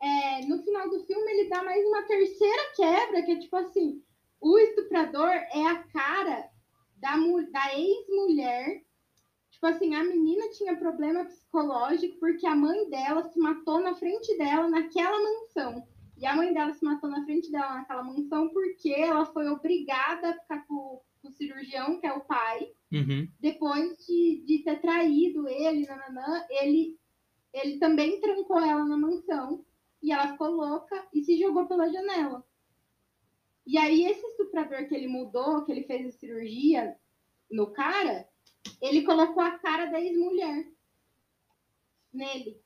é, 0.00 0.44
no 0.46 0.62
final 0.62 0.90
do 0.90 1.04
filme 1.04 1.30
ele 1.30 1.48
dá 1.48 1.62
mais 1.62 1.84
uma 1.86 2.02
terceira 2.02 2.72
quebra, 2.74 3.22
que 3.22 3.32
é 3.32 3.38
tipo 3.38 3.56
assim, 3.56 4.02
o 4.40 4.58
estuprador 4.58 5.30
é 5.30 5.66
a 5.68 5.82
cara 5.84 6.50
da, 6.96 7.16
da 7.50 7.78
ex-mulher. 7.78 8.84
Tipo 9.62 9.76
assim, 9.76 9.94
a 9.94 10.02
menina 10.02 10.50
tinha 10.50 10.76
problema 10.76 11.24
psicológico 11.24 12.18
porque 12.18 12.44
a 12.48 12.56
mãe 12.56 12.90
dela 12.90 13.22
se 13.22 13.38
matou 13.38 13.80
na 13.80 13.94
frente 13.94 14.36
dela 14.36 14.68
naquela 14.68 15.16
mansão. 15.22 15.86
E 16.18 16.26
a 16.26 16.34
mãe 16.34 16.52
dela 16.52 16.74
se 16.74 16.84
matou 16.84 17.08
na 17.08 17.24
frente 17.24 17.48
dela 17.48 17.74
naquela 17.74 18.02
mansão 18.02 18.48
porque 18.48 18.90
ela 18.90 19.24
foi 19.24 19.46
obrigada 19.48 20.30
a 20.30 20.34
ficar 20.40 20.66
com, 20.66 21.00
com 21.20 21.28
o 21.28 21.30
cirurgião, 21.30 22.00
que 22.00 22.06
é 22.08 22.12
o 22.12 22.24
pai. 22.24 22.72
Uhum. 22.92 23.28
Depois 23.38 24.04
de, 24.04 24.42
de 24.44 24.64
ter 24.64 24.80
traído 24.80 25.48
ele, 25.48 25.86
nananã, 25.86 26.44
ele, 26.50 26.98
ele 27.54 27.78
também 27.78 28.20
trancou 28.20 28.58
ela 28.58 28.84
na 28.84 28.96
mansão 28.96 29.64
e 30.02 30.10
ela 30.10 30.32
ficou 30.32 30.50
louca 30.50 31.06
e 31.14 31.22
se 31.22 31.38
jogou 31.38 31.68
pela 31.68 31.88
janela. 31.88 32.44
E 33.64 33.78
aí, 33.78 34.06
esse 34.06 34.26
estuprador 34.26 34.88
que 34.88 34.94
ele 34.96 35.06
mudou, 35.06 35.64
que 35.64 35.70
ele 35.70 35.84
fez 35.84 36.04
a 36.04 36.18
cirurgia 36.18 36.96
no 37.48 37.68
cara, 37.70 38.26
ele 38.80 39.02
colocou 39.02 39.42
a 39.42 39.58
cara 39.58 39.86
da 39.86 40.00
ex-mulher 40.00 40.66
nele. 42.12 42.60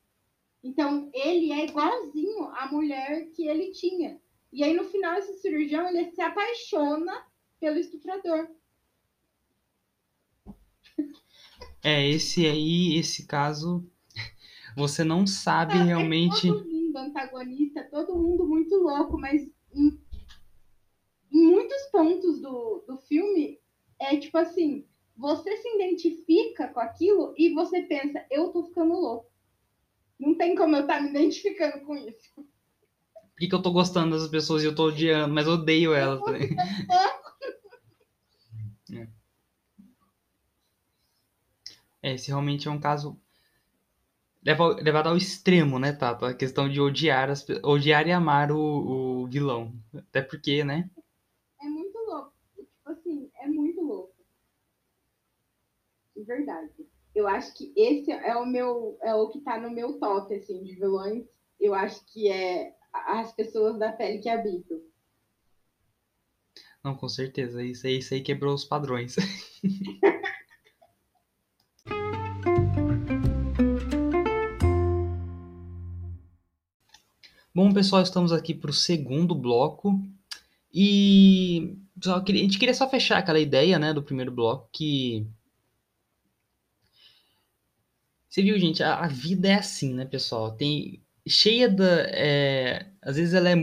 Então, 0.63 1.09
ele 1.13 1.51
é 1.51 1.65
igualzinho 1.65 2.45
à 2.45 2.67
mulher 2.71 3.29
que 3.31 3.47
ele 3.47 3.71
tinha. 3.71 4.19
E 4.51 4.63
aí, 4.63 4.73
no 4.73 4.83
final, 4.85 5.15
esse 5.15 5.39
cirurgião, 5.39 5.87
ele 5.87 6.11
se 6.11 6.21
apaixona 6.21 7.25
pelo 7.59 7.77
estuprador. 7.77 8.49
É, 11.83 12.07
esse 12.09 12.45
aí, 12.45 12.97
esse 12.97 13.25
caso, 13.25 13.87
você 14.75 15.03
não 15.03 15.25
sabe 15.25 15.73
ah, 15.73 15.83
realmente. 15.83 16.49
É 16.49 16.77
do 16.97 16.97
antagonista, 16.97 17.83
todo 17.91 18.17
mundo 18.17 18.47
muito 18.47 18.75
louco, 18.75 19.19
mas 19.19 19.47
em, 19.73 19.99
em 21.31 21.45
muitos 21.45 21.83
pontos 21.91 22.41
do, 22.41 22.83
do 22.87 22.97
filme 22.97 23.59
é 23.99 24.17
tipo 24.17 24.37
assim, 24.37 24.85
você 25.17 25.57
se 25.57 25.75
identifica 25.75 26.67
com 26.67 26.79
aquilo 26.79 27.33
e 27.35 27.53
você 27.53 27.81
pensa, 27.81 28.23
eu 28.29 28.51
tô 28.51 28.65
ficando 28.65 28.93
louco. 28.93 29.31
Não 30.19 30.35
tem 30.35 30.55
como 30.55 30.75
eu 30.75 30.81
estar 30.81 30.95
tá 30.95 31.01
me 31.01 31.09
identificando 31.09 31.83
com 31.85 31.95
isso. 31.95 32.33
Por 32.35 33.39
que, 33.39 33.47
que 33.47 33.55
eu 33.55 33.61
tô 33.61 33.71
gostando 33.71 34.17
das 34.17 34.27
pessoas 34.27 34.63
e 34.63 34.67
eu 34.67 34.75
tô 34.75 34.85
odiando, 34.85 35.33
mas 35.33 35.47
odeio 35.47 35.93
elas 35.93 36.21
também. 36.21 36.49
é. 38.93 39.07
é, 42.01 42.13
esse 42.13 42.29
realmente 42.29 42.67
é 42.67 42.71
um 42.71 42.79
caso 42.79 43.19
levado 44.43 45.09
ao 45.09 45.17
extremo, 45.17 45.77
né, 45.77 45.93
Tato? 45.93 46.25
A 46.25 46.33
questão 46.33 46.69
de 46.69 46.79
odiar, 46.79 47.29
as, 47.29 47.45
odiar 47.63 48.07
e 48.07 48.11
amar 48.11 48.51
o, 48.51 49.23
o 49.23 49.27
vilão. 49.27 49.73
Até 49.93 50.21
porque, 50.21 50.63
né? 50.63 50.89
É 51.61 51.65
muito 51.65 51.97
louco. 51.97 52.33
Tipo 52.55 52.89
assim, 52.89 53.29
é 53.39 53.47
muito 53.47 53.81
louco. 53.81 54.15
De 56.17 56.23
verdade. 56.23 56.71
Eu 57.13 57.27
acho 57.27 57.53
que 57.55 57.71
esse 57.75 58.11
é 58.11 58.35
o 58.35 58.43
meu, 58.45 58.97
é 59.03 59.13
o 59.13 59.29
que 59.29 59.39
tá 59.41 59.59
no 59.59 59.69
meu 59.69 59.99
top, 59.99 60.33
assim, 60.33 60.63
de 60.63 60.73
vilões. 60.73 61.25
Eu 61.59 61.75
acho 61.75 62.03
que 62.11 62.27
é 62.27 62.73
as 62.91 63.31
pessoas 63.31 63.77
da 63.77 63.91
pele 63.91 64.17
que 64.17 64.27
habitam. 64.27 64.81
Não, 66.83 66.95
com 66.95 67.07
certeza. 67.07 67.63
Isso 67.63 67.85
aí, 67.85 67.99
isso 67.99 68.13
aí 68.15 68.21
quebrou 68.21 68.53
os 68.55 68.65
padrões. 68.65 69.15
Bom, 77.53 77.71
pessoal, 77.73 78.01
estamos 78.03 78.31
aqui 78.31 78.53
para 78.53 78.69
o 78.69 78.73
segundo 78.73 79.33
bloco 79.33 79.99
E 80.73 81.75
queria- 82.25 82.41
a 82.41 82.43
gente 82.43 82.59
queria 82.59 82.73
só 82.73 82.87
fechar 82.89 83.17
aquela 83.17 83.39
ideia, 83.39 83.79
né, 83.79 83.93
do 83.93 84.03
primeiro 84.03 84.31
bloco 84.31 84.69
que 84.71 85.25
você 88.37 88.43
viu, 88.43 88.59
gente, 88.59 88.83
a, 88.83 88.99
a 88.99 89.07
vida 89.07 89.47
é 89.47 89.55
assim, 89.55 89.95
né, 89.95 90.05
pessoal? 90.05 90.55
Tem 90.55 91.03
cheia 91.27 91.67
da, 91.67 92.01
é, 92.09 92.87
às 93.01 93.15
vezes 93.15 93.33
ela 93.33 93.49
é 93.49 93.55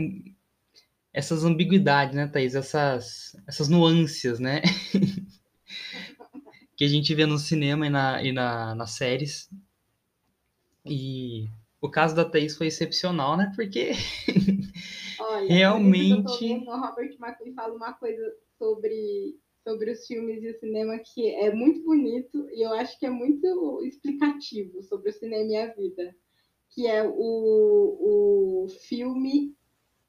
essas 1.13 1.45
ambiguidades, 1.45 2.13
né, 2.13 2.27
Thaís? 2.27 2.55
Essas, 2.55 3.37
essas 3.47 3.69
nuances, 3.69 4.37
né? 4.37 4.61
que 6.75 6.83
a 6.83 6.89
gente 6.89 7.15
vê 7.15 7.25
no 7.25 7.37
cinema 7.37 7.87
e, 7.87 7.89
na, 7.89 8.21
e 8.21 8.33
na, 8.33 8.75
nas 8.75 8.91
séries. 8.91 9.49
E 10.85 11.47
o 11.79 11.89
caso 11.89 12.13
da 12.13 12.25
Thaís 12.25 12.57
foi 12.57 12.67
excepcional, 12.67 13.37
né? 13.37 13.53
Porque 13.55 13.91
Olha, 15.21 15.53
Realmente- 15.53 16.11
eu 16.11 16.23
tô 16.25 16.37
vendo, 16.37 16.69
o 16.69 16.77
Robert 16.81 17.15
McQueen 17.17 17.53
fala 17.53 17.73
uma 17.73 17.93
coisa 17.93 18.21
sobre, 18.59 19.39
sobre 19.65 19.91
os 19.91 20.05
filmes 20.05 20.43
e 20.43 20.51
o 20.51 20.59
cinema 20.59 20.99
que 20.99 21.27
é 21.27 21.51
muito 21.51 21.83
bonito 21.83 22.47
e 22.51 22.63
eu 22.63 22.71
acho 22.73 22.97
que 22.99 23.05
é 23.07 23.09
muito 23.09 23.83
explicativo 23.83 24.83
sobre 24.83 25.09
o 25.09 25.13
cinema 25.13 25.51
e 25.51 25.57
a 25.57 25.73
vida. 25.73 26.15
Que 26.69 26.85
é 26.85 27.03
o, 27.03 28.63
o 28.63 28.67
filme 28.87 29.55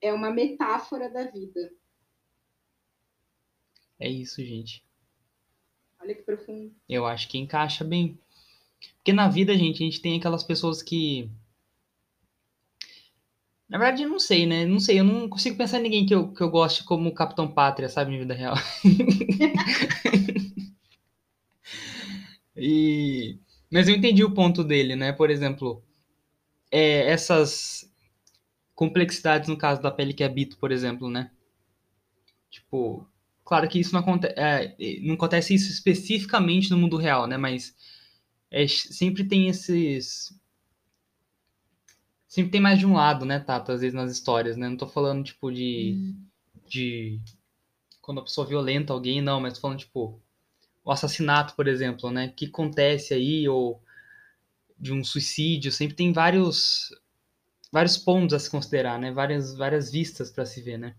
é 0.01 0.13
uma 0.13 0.31
metáfora 0.31 1.09
da 1.09 1.25
vida. 1.31 1.73
é 3.99 4.11
isso, 4.11 4.45
gente. 4.45 4.85
Olha 5.99 6.15
que 6.15 6.23
profundo. 6.23 6.75
Eu 6.87 7.07
acho 7.07 7.27
que 7.29 7.39
encaixa 7.39 7.83
bem. 7.83 8.19
Porque 8.97 9.13
na 9.13 9.29
vida, 9.29 9.57
gente, 9.57 9.83
a 9.83 9.87
gente 9.87 10.03
tem 10.03 10.19
aquelas 10.19 10.45
pessoas 10.45 10.83
que. 10.83 11.31
Na 13.69 13.79
verdade, 13.79 14.07
não 14.07 14.19
sei, 14.21 14.47
né? 14.47 14.65
Não 14.65 14.79
sei, 14.79 15.01
eu 15.01 15.05
não 15.05 15.29
consigo 15.29 15.57
pensar 15.57 15.81
em 15.81 15.83
ninguém 15.83 16.07
que 16.07 16.15
eu, 16.15 16.33
que 16.33 16.41
eu 16.43 16.51
goste 16.51 16.85
como 16.85 17.13
Capitão 17.15 17.49
Pátria, 17.49 17.89
sabe, 17.89 18.13
na 18.13 18.19
vida 18.19 18.35
real. 18.35 18.55
e... 22.57 23.39
Mas 23.71 23.89
eu 23.89 23.97
entendi 23.97 24.23
o 24.23 24.33
ponto 24.33 24.63
dele, 24.63 24.95
né? 24.95 25.13
Por 25.13 25.31
exemplo, 25.31 25.83
é, 26.71 27.11
essas 27.11 27.91
complexidades 28.75 29.49
no 29.49 29.57
caso 29.57 29.83
da 29.83 29.91
pele 29.91 30.15
que 30.15 30.23
habito, 30.23 30.57
por 30.59 30.71
exemplo, 30.71 31.11
né? 31.11 31.31
Tipo, 32.51 33.07
claro 33.45 33.69
que 33.69 33.81
isso 33.81 33.93
não 33.93 34.01
acontece, 34.01 34.35
não 35.03 35.15
acontece 35.15 35.55
isso 35.55 35.71
especificamente 35.71 36.71
no 36.71 36.79
mundo 36.79 36.97
real, 36.97 37.27
né? 37.27 37.37
Mas 37.37 37.75
é, 38.51 38.67
sempre 38.69 39.25
tem 39.25 39.49
esses. 39.49 40.33
Sempre 42.37 42.51
tem 42.53 42.61
mais 42.61 42.79
de 42.79 42.85
um 42.85 42.93
lado, 42.93 43.25
né, 43.25 43.41
Tato? 43.41 43.73
Às 43.73 43.81
vezes 43.81 43.95
nas 43.95 44.13
histórias, 44.13 44.59
né? 44.59 44.69
Não 44.69 44.77
tô 44.77 44.87
falando, 44.87 45.25
tipo, 45.25 45.51
de. 45.51 46.15
de 46.69 47.19
quando 48.03 48.21
a 48.21 48.23
pessoa 48.23 48.47
violenta 48.47 48.93
alguém, 48.93 49.23
não, 49.23 49.41
mas 49.41 49.55
tô 49.55 49.63
falando, 49.63 49.79
tipo, 49.79 50.21
o 50.85 50.93
assassinato, 50.93 51.55
por 51.57 51.67
exemplo, 51.67 52.11
né? 52.11 52.29
Que 52.29 52.45
acontece 52.45 53.15
aí, 53.15 53.49
ou 53.49 53.83
de 54.79 54.93
um 54.93 55.03
suicídio, 55.03 55.73
sempre 55.73 55.97
tem 55.97 56.13
vários 56.13 56.91
vários 57.73 57.97
pontos 57.97 58.35
a 58.35 58.39
se 58.39 58.51
considerar, 58.51 59.01
né? 59.01 59.11
Várias, 59.13 59.57
várias 59.57 59.91
vistas 59.91 60.31
para 60.31 60.45
se 60.45 60.61
ver, 60.61 60.77
né? 60.77 60.95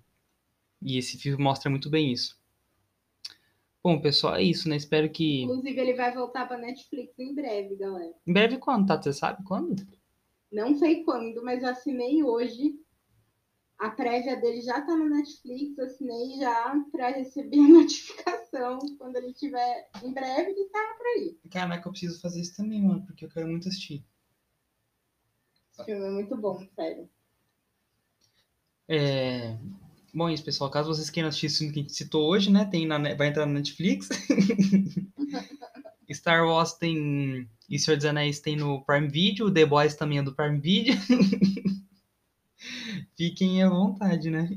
E 0.82 0.98
esse 0.98 1.20
filme 1.20 1.44
mostra 1.44 1.70
muito 1.70 1.88
bem 1.88 2.12
isso. 2.12 2.36
Bom, 3.84 4.02
pessoal, 4.02 4.38
é 4.38 4.42
isso, 4.42 4.68
né? 4.68 4.76
Espero 4.76 5.08
que. 5.08 5.44
Inclusive, 5.44 5.80
ele 5.80 5.94
vai 5.94 6.12
voltar 6.16 6.48
pra 6.48 6.58
Netflix 6.58 7.14
em 7.20 7.36
breve, 7.36 7.76
galera. 7.76 8.14
Em 8.26 8.34
breve, 8.34 8.58
quando, 8.58 8.88
Tato? 8.88 9.04
Você 9.04 9.14
sabe 9.14 9.44
quando? 9.44 9.86
Não 10.52 10.76
sei 10.76 11.04
quando, 11.04 11.44
mas 11.44 11.62
eu 11.62 11.70
assinei 11.70 12.24
hoje. 12.24 12.80
A 13.78 13.92
prévia 13.92 14.36
dele 14.36 14.62
já 14.62 14.82
tá 14.82 14.96
no 14.96 15.08
Netflix, 15.08 15.78
assinei 15.78 16.40
já 16.40 16.76
pra 16.92 17.10
receber 17.10 17.60
a 17.60 17.68
notificação. 17.70 18.80
Quando 18.98 19.18
ele 19.18 19.34
tiver 19.34 19.90
em 20.04 20.12
breve, 20.12 20.52
ele 20.52 20.66
tá 20.70 20.96
por 20.98 21.06
aí. 21.06 21.38
Caraca, 21.52 21.88
eu 21.88 21.92
preciso 21.92 22.20
fazer 22.20 22.42
isso 22.42 22.56
também, 22.56 22.82
mano, 22.82 23.06
porque 23.06 23.26
eu 23.26 23.30
quero 23.30 23.48
muito 23.48 23.68
assistir. 23.68 24.04
Esse 25.72 25.86
filme 25.86 26.06
é 26.06 26.10
muito 26.10 26.36
bom, 26.36 26.66
sério. 26.76 27.08
É... 28.88 29.58
Bom, 30.12 30.30
é 30.30 30.34
isso, 30.34 30.44
pessoal. 30.44 30.72
Caso 30.72 30.92
vocês 30.92 31.12
queiram 31.12 31.30
assistir 31.30 31.46
esse 31.46 31.58
filme 31.60 31.74
que 31.74 31.80
a 31.80 31.84
gente 31.84 31.94
citou 31.94 32.28
hoje, 32.28 32.52
né? 32.52 32.66
Tem 32.66 32.88
na... 32.88 32.98
Vai 33.14 33.28
entrar 33.28 33.46
na 33.46 33.54
Netflix. 33.54 34.10
Star 36.12 36.46
Wars 36.46 36.74
tem. 36.74 37.50
E 37.70 37.78
Senhor 37.78 37.98
dos 37.98 38.06
Anéis 38.06 38.40
tem 38.40 38.56
no 38.56 38.84
Prime 38.86 39.08
Video. 39.10 39.54
The 39.54 39.66
Boys 39.66 39.96
também 39.96 40.20
é 40.20 40.24
do 40.24 40.34
Prime 40.36 40.60
Video. 40.60 40.96
Fiquem 43.16 43.62
à 43.64 43.70
vontade, 43.70 44.30
né? 44.30 44.50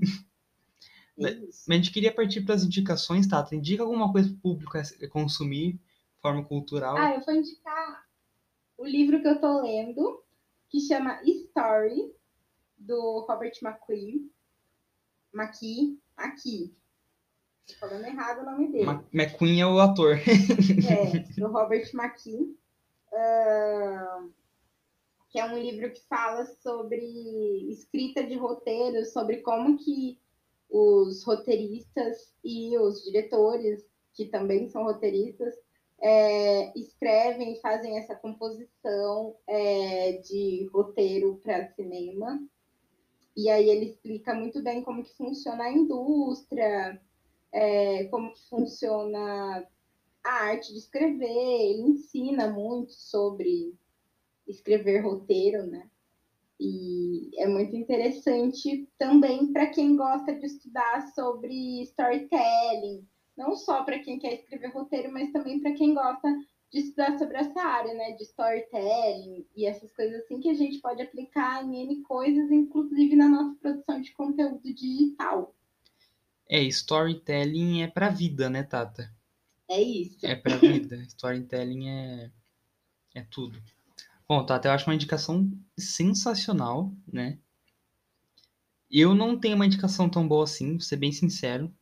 Mas 1.18 1.68
a 1.68 1.72
gente 1.74 1.90
queria 1.90 2.14
partir 2.14 2.42
para 2.42 2.54
as 2.54 2.64
indicações, 2.64 3.26
tá? 3.26 3.46
Indica 3.52 3.82
alguma 3.82 4.10
coisa 4.12 4.28
para 4.28 4.36
o 4.38 4.40
público 4.40 4.72
consumir, 5.10 5.72
de 5.74 6.20
forma 6.22 6.44
cultural. 6.44 6.96
Ah, 6.96 7.14
eu 7.14 7.20
vou 7.24 7.34
indicar 7.34 8.06
o 8.78 8.86
livro 8.86 9.20
que 9.20 9.28
eu 9.28 9.40
tô 9.40 9.62
lendo, 9.62 10.22
que 10.68 10.80
chama 10.80 11.20
Story, 11.24 12.12
do 12.78 13.26
Robert 13.28 13.52
McQueen. 13.62 14.30
McKee. 15.34 15.98
Aqui. 16.16 16.74
Falando 17.78 18.04
errado 18.04 18.42
o 18.42 18.50
nome 18.50 18.72
dele. 18.72 18.84
Ma- 18.86 19.04
McQueen 19.12 19.60
é 19.60 19.66
o 19.66 19.78
ator. 19.78 20.18
É, 20.88 21.18
do 21.38 21.48
Robert 21.48 21.88
McKee. 21.94 22.56
Que 25.30 25.38
é 25.38 25.44
um 25.44 25.58
livro 25.58 25.92
que 25.92 26.00
fala 26.08 26.44
sobre 26.62 26.98
escrita 27.70 28.24
de 28.24 28.36
roteiros, 28.36 29.12
sobre 29.12 29.38
como 29.38 29.78
que 29.78 30.18
os 30.68 31.24
roteiristas 31.24 32.34
e 32.44 32.76
os 32.78 33.02
diretores, 33.04 33.84
que 34.12 34.26
também 34.26 34.68
são 34.68 34.84
roteiristas, 34.84 35.54
é, 36.00 36.78
escrevem 36.78 37.52
e 37.52 37.60
fazem 37.60 37.98
essa 37.98 38.14
composição 38.14 39.36
é, 39.46 40.12
de 40.12 40.68
roteiro 40.72 41.38
para 41.42 41.68
cinema. 41.74 42.40
E 43.36 43.48
aí 43.48 43.68
ele 43.68 43.86
explica 43.86 44.34
muito 44.34 44.62
bem 44.62 44.82
como 44.82 45.04
que 45.04 45.16
funciona 45.16 45.64
a 45.64 45.72
indústria, 45.72 47.00
é, 47.52 48.04
como 48.04 48.32
que 48.32 48.48
funciona 48.48 49.66
a 50.24 50.44
arte 50.44 50.72
de 50.72 50.78
escrever, 50.78 51.26
ele 51.26 51.82
ensina 51.82 52.48
muito 52.48 52.92
sobre 52.92 53.74
escrever 54.46 55.00
roteiro, 55.00 55.66
né? 55.66 55.88
E 56.58 57.30
é 57.38 57.46
muito 57.46 57.74
interessante 57.74 58.86
também 58.98 59.50
para 59.50 59.68
quem 59.68 59.96
gosta 59.96 60.34
de 60.34 60.44
estudar 60.44 61.08
sobre 61.14 61.82
storytelling, 61.84 63.06
não 63.36 63.56
só 63.56 63.82
para 63.82 63.98
quem 63.98 64.18
quer 64.18 64.34
escrever 64.34 64.68
roteiro, 64.68 65.10
mas 65.10 65.32
também 65.32 65.60
para 65.60 65.72
quem 65.72 65.94
gosta 65.94 66.28
de 66.70 66.80
estudar 66.80 67.18
sobre 67.18 67.38
essa 67.38 67.60
área, 67.62 67.94
né? 67.94 68.12
De 68.12 68.24
storytelling 68.24 69.46
e 69.56 69.66
essas 69.66 69.90
coisas 69.92 70.22
assim 70.22 70.38
que 70.38 70.50
a 70.50 70.54
gente 70.54 70.80
pode 70.80 71.00
aplicar 71.00 71.64
em 71.64 71.82
N 71.82 72.02
coisas, 72.02 72.50
inclusive 72.50 73.16
na 73.16 73.28
nossa 73.28 73.56
produção 73.58 74.00
de 74.00 74.12
conteúdo 74.12 74.60
digital. 74.62 75.54
É, 76.46 76.62
storytelling 76.64 77.82
é 77.82 77.86
pra 77.86 78.10
vida, 78.10 78.50
né, 78.50 78.62
Tata? 78.62 79.10
É 79.70 79.80
isso. 79.80 80.26
É 80.26 80.34
pra 80.34 80.56
vida. 80.56 80.96
Storytelling 81.08 81.88
é, 81.88 82.30
é 83.14 83.22
tudo. 83.30 83.62
Bom, 84.28 84.44
Tata, 84.44 84.68
eu 84.68 84.72
acho 84.72 84.88
uma 84.88 84.94
indicação 84.94 85.50
sensacional, 85.78 86.92
né? 87.10 87.38
Eu 88.90 89.14
não 89.14 89.38
tenho 89.38 89.54
uma 89.54 89.66
indicação 89.66 90.08
tão 90.08 90.26
boa 90.26 90.44
assim, 90.44 90.72
vou 90.72 90.80
ser 90.80 90.96
bem 90.96 91.12
sincero. 91.12 91.72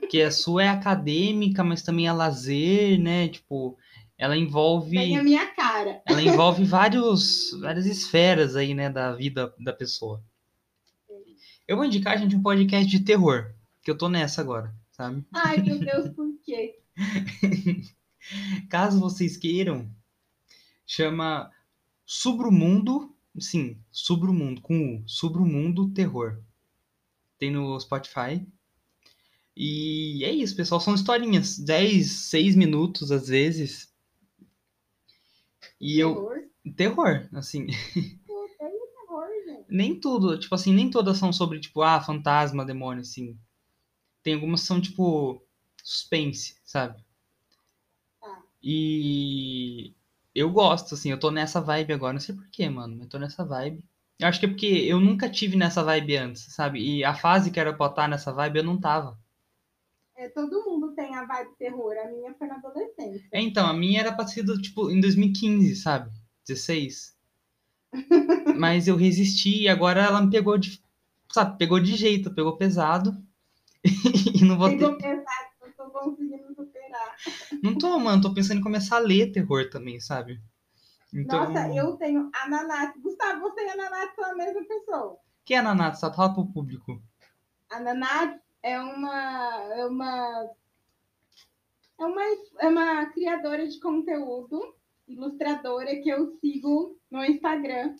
Porque 0.00 0.22
a 0.22 0.30
sua 0.30 0.64
é 0.64 0.68
acadêmica, 0.68 1.62
mas 1.62 1.82
também 1.82 2.06
é 2.08 2.12
lazer, 2.12 2.98
né? 2.98 3.28
Tipo, 3.28 3.78
ela 4.16 4.36
envolve. 4.36 4.96
Tem 4.96 5.18
a 5.18 5.22
minha 5.22 5.46
cara. 5.54 6.02
ela 6.06 6.22
envolve 6.22 6.64
vários, 6.64 7.50
várias 7.60 7.86
esferas 7.86 8.56
aí, 8.56 8.74
né, 8.74 8.88
da 8.88 9.12
vida 9.12 9.54
da 9.58 9.72
pessoa. 9.72 10.22
Eu 11.68 11.76
vou 11.76 11.84
indicar, 11.84 12.18
gente, 12.18 12.34
um 12.34 12.42
podcast 12.42 12.90
de 12.90 13.00
terror, 13.00 13.54
que 13.82 13.90
eu 13.90 13.96
tô 13.96 14.08
nessa 14.08 14.40
agora, 14.40 14.74
sabe? 14.90 15.24
Ai, 15.32 15.58
meu 15.58 15.78
Deus, 15.78 16.08
por 16.16 16.29
Caso 18.68 19.00
vocês 19.00 19.36
queiram, 19.36 19.90
chama 20.86 21.50
Submundo, 22.04 23.14
sim, 23.38 23.78
Submundo, 23.90 24.60
com 24.60 24.96
U, 24.96 25.08
Submundo 25.08 25.90
Terror. 25.90 26.42
Tem 27.38 27.50
no 27.50 27.78
Spotify. 27.80 28.46
E 29.56 30.24
é 30.24 30.30
isso, 30.30 30.56
pessoal, 30.56 30.80
são 30.80 30.94
historinhas, 30.94 31.58
10, 31.58 32.10
6 32.10 32.56
minutos 32.56 33.10
às 33.10 33.28
vezes. 33.28 33.92
E 35.80 35.98
eu, 35.98 36.28
Terror? 36.76 37.28
assim, 37.32 37.66
tem 37.94 38.18
terror, 38.18 39.28
gente. 39.46 39.66
nem 39.68 39.98
tudo, 39.98 40.38
tipo 40.38 40.54
assim, 40.54 40.72
nem 40.72 40.90
todas 40.90 41.16
são 41.16 41.32
sobre, 41.32 41.58
tipo, 41.58 41.82
ah, 41.82 42.00
fantasma, 42.00 42.64
demônio, 42.64 43.00
assim. 43.00 43.38
Tem 44.22 44.34
algumas 44.34 44.60
que 44.60 44.66
são, 44.66 44.80
tipo, 44.80 45.42
suspense, 45.90 46.54
sabe? 46.64 47.02
Tá. 48.20 48.42
E 48.62 49.92
eu 50.34 50.50
gosto, 50.50 50.94
assim, 50.94 51.10
eu 51.10 51.18
tô 51.18 51.30
nessa 51.30 51.60
vibe 51.60 51.92
agora, 51.92 52.12
não 52.12 52.20
sei 52.20 52.34
porquê, 52.34 52.68
mano, 52.68 53.02
eu 53.02 53.08
tô 53.08 53.18
nessa 53.18 53.44
vibe. 53.44 53.84
Eu 54.20 54.28
acho 54.28 54.38
que 54.38 54.46
é 54.46 54.48
porque 54.48 54.66
eu 54.66 55.00
nunca 55.00 55.28
tive 55.28 55.56
nessa 55.56 55.82
vibe 55.82 56.16
antes, 56.16 56.52
sabe? 56.54 56.78
E 56.80 57.04
a 57.04 57.14
fase 57.14 57.50
que 57.50 57.58
era 57.58 57.72
pra 57.74 57.86
estar 57.86 58.08
nessa 58.08 58.32
vibe, 58.32 58.58
eu 58.58 58.64
não 58.64 58.78
tava. 58.78 59.18
É, 60.16 60.28
todo 60.28 60.64
mundo 60.64 60.94
tem 60.94 61.16
a 61.16 61.24
vibe 61.24 61.56
terror. 61.58 61.94
A 61.96 62.08
minha 62.10 62.34
foi 62.34 62.46
na 62.46 62.56
adolescência. 62.56 63.26
É, 63.32 63.40
então, 63.40 63.66
a 63.66 63.72
minha 63.72 64.00
era 64.00 64.12
pra 64.12 64.26
ser, 64.26 64.42
do, 64.42 64.60
tipo, 64.60 64.90
em 64.90 65.00
2015, 65.00 65.74
sabe? 65.76 66.10
16. 66.46 67.16
Mas 68.58 68.86
eu 68.86 68.96
resisti 68.96 69.62
e 69.62 69.68
agora 69.68 70.02
ela 70.02 70.20
me 70.20 70.30
pegou 70.30 70.58
de, 70.58 70.80
sabe, 71.32 71.58
pegou 71.58 71.80
de 71.80 71.96
jeito, 71.96 72.34
pegou 72.34 72.56
pesado. 72.58 73.16
e 74.34 74.44
não 74.44 74.58
vou 74.58 74.68
Pegou 74.68 74.96
ter... 74.96 75.02
pesado, 75.02 75.39
tô 75.80 75.90
conseguindo 75.90 76.54
superar. 76.54 77.16
Não 77.62 77.78
tô, 77.78 77.98
mano, 77.98 78.22
tô 78.22 78.34
pensando 78.34 78.58
em 78.58 78.62
começar 78.62 78.96
a 78.96 79.00
ler 79.00 79.32
terror 79.32 79.70
também, 79.70 79.98
sabe? 79.98 80.40
Então, 81.12 81.44
Nossa, 81.44 81.74
eu 81.74 81.96
tenho 81.96 82.30
a 82.34 82.48
Nanate. 82.48 82.98
Gustavo, 83.00 83.40
você 83.40 83.64
e 83.64 83.70
a 83.70 83.76
Nanate 83.76 84.14
são 84.14 84.24
a 84.24 84.34
mesma 84.34 84.64
pessoa. 84.64 85.18
quem 85.44 85.56
é 85.56 85.60
a 85.60 85.62
Nanatsu? 85.62 86.12
Fala 86.14 86.34
pro 86.34 86.46
público. 86.52 87.02
A 87.70 87.80
é 88.62 88.78
uma, 88.78 89.62
é 89.72 89.86
uma, 89.86 90.50
é 91.98 92.04
uma, 92.04 92.22
é 92.58 92.68
uma 92.68 93.06
criadora 93.06 93.66
de 93.66 93.80
conteúdo, 93.80 94.74
ilustradora 95.08 95.96
que 95.96 96.10
eu 96.10 96.36
sigo 96.40 96.98
no 97.10 97.24
Instagram. 97.24 97.94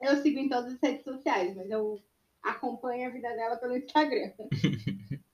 Eu 0.00 0.16
sigo 0.22 0.38
em 0.38 0.48
todas 0.48 0.72
as 0.72 0.80
redes 0.82 1.04
sociais, 1.04 1.54
mas 1.54 1.70
eu 1.70 2.02
acompanho 2.42 3.06
a 3.06 3.12
vida 3.12 3.28
dela 3.28 3.56
pelo 3.56 3.76
Instagram. 3.76 4.32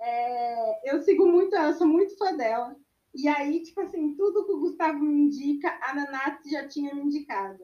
É, 0.00 0.63
eu 0.84 1.02
sigo 1.02 1.26
muito 1.26 1.54
ela, 1.54 1.72
sou 1.72 1.86
muito 1.86 2.16
fã 2.16 2.36
dela. 2.36 2.76
E 3.14 3.28
aí, 3.28 3.62
tipo 3.62 3.80
assim, 3.80 4.14
tudo 4.16 4.44
que 4.44 4.52
o 4.52 4.58
Gustavo 4.60 4.98
me 4.98 5.14
indica, 5.26 5.78
a 5.82 5.94
Nanate 5.94 6.50
já 6.50 6.66
tinha 6.66 6.94
me 6.94 7.02
indicado. 7.02 7.62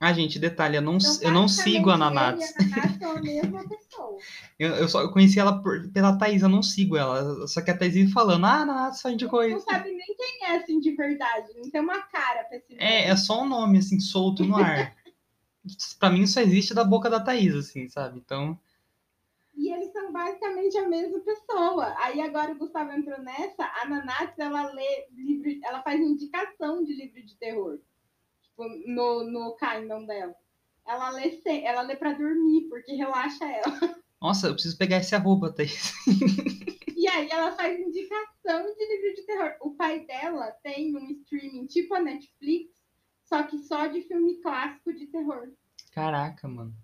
Ah, 0.00 0.12
gente, 0.12 0.38
detalhe, 0.38 0.76
eu 0.76 0.82
não, 0.82 0.96
Então, 0.96 1.18
eu 1.22 1.32
não 1.32 1.48
sigo 1.48 1.90
a 1.90 1.96
Nanate 1.98 2.44
mesma 3.22 3.64
pessoa. 3.64 4.18
Eu, 4.58 4.74
eu 4.76 4.88
só 4.88 5.02
eu 5.02 5.12
conheci 5.12 5.38
ela 5.40 5.60
por- 5.62 5.88
pela 5.92 6.16
Thaís, 6.18 6.42
eu 6.42 6.48
não 6.48 6.62
sigo 6.62 6.96
ela. 6.96 7.46
Só 7.46 7.60
que 7.60 7.70
a 7.70 7.76
Thaís 7.76 7.94
vive 7.94 8.12
falando, 8.12 8.44
ah, 8.46 8.62
a 8.62 8.66
Nanatsu 8.66 9.02
só 9.02 9.10
indicou 9.10 9.42
Não 9.48 9.56
isso. 9.56 9.66
sabe 9.66 9.90
nem 9.90 10.16
quem 10.16 10.44
é 10.44 10.56
assim 10.56 10.80
de 10.80 10.92
verdade. 10.94 11.52
Não 11.56 11.70
tem 11.70 11.80
uma 11.80 12.00
cara 12.02 12.44
pra 12.44 12.56
esse 12.56 12.74
É, 12.76 13.00
nome. 13.00 13.10
é 13.10 13.16
só 13.16 13.42
um 13.42 13.48
nome, 13.48 13.78
assim, 13.78 13.98
solto 14.00 14.44
no 14.44 14.56
ar. 14.56 14.94
pra 15.98 16.10
mim 16.10 16.26
só 16.26 16.40
existe 16.40 16.74
da 16.74 16.84
boca 16.84 17.10
da 17.10 17.20
Thaís, 17.20 17.54
assim, 17.54 17.88
sabe? 17.88 18.18
Então, 18.18 18.58
E 19.54 19.70
eles 19.72 19.92
basicamente 20.18 20.76
a 20.76 20.88
mesma 20.88 21.20
pessoa. 21.20 21.94
Aí 21.98 22.20
agora 22.20 22.52
o 22.52 22.58
Gustavo 22.58 22.90
entrou 22.90 23.20
nessa, 23.20 23.64
a 23.64 23.88
Nanatsu, 23.88 24.42
ela 24.42 24.72
lê 24.72 25.06
livro, 25.12 25.60
ela 25.64 25.80
faz 25.82 26.00
indicação 26.00 26.82
de 26.82 26.92
livro 26.92 27.24
de 27.24 27.36
terror. 27.36 27.78
Tipo, 28.42 28.64
no, 28.86 29.22
no 29.22 29.56
Kindle 29.56 30.06
dela. 30.06 30.34
Ela 30.84 31.10
lê, 31.10 31.40
ela 31.62 31.82
lê 31.82 31.94
pra 31.94 32.14
dormir, 32.14 32.68
porque 32.68 32.94
relaxa 32.94 33.44
ela. 33.44 33.96
nossa, 34.20 34.48
eu 34.48 34.54
preciso 34.54 34.76
pegar 34.76 34.96
esse 34.96 35.14
arroba, 35.14 35.54
Thaís. 35.54 35.92
E 36.96 37.06
aí 37.06 37.28
ela 37.30 37.52
faz 37.52 37.78
indicação 37.78 38.74
de 38.74 38.86
livro 38.86 39.14
de 39.14 39.22
terror. 39.22 39.54
O 39.60 39.70
pai 39.76 40.04
dela 40.04 40.50
tem 40.64 40.96
um 40.96 41.12
streaming 41.12 41.66
tipo 41.66 41.94
a 41.94 42.00
Netflix, 42.00 42.72
só 43.22 43.44
que 43.44 43.56
só 43.58 43.86
de 43.86 44.02
filme 44.02 44.40
clássico 44.40 44.92
de 44.92 45.06
terror. 45.06 45.52
Caraca, 45.92 46.48
mano. 46.48 46.74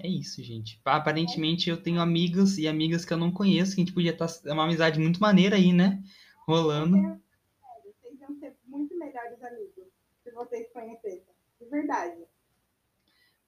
É 0.00 0.06
isso, 0.06 0.42
gente. 0.42 0.80
Aparentemente 0.84 1.68
eu 1.68 1.76
tenho 1.76 2.00
amigos 2.00 2.56
e 2.56 2.68
amigas 2.68 3.04
que 3.04 3.12
eu 3.12 3.16
não 3.16 3.32
conheço, 3.32 3.74
que 3.74 3.80
a 3.80 3.84
gente 3.84 3.94
podia 3.94 4.12
estar. 4.12 4.28
É 4.46 4.52
uma 4.52 4.64
amizade 4.64 5.00
muito 5.00 5.20
maneira 5.20 5.56
aí, 5.56 5.72
né? 5.72 6.00
Rolando. 6.46 6.96
Vocês 6.96 8.20
iam 8.20 8.38
ser 8.38 8.56
muito 8.66 8.96
melhores 8.96 9.42
amigos 9.42 9.86
se 10.22 10.30
vocês 10.30 10.68
conhecessem. 10.72 11.34
De 11.60 11.66
verdade. 11.68 12.22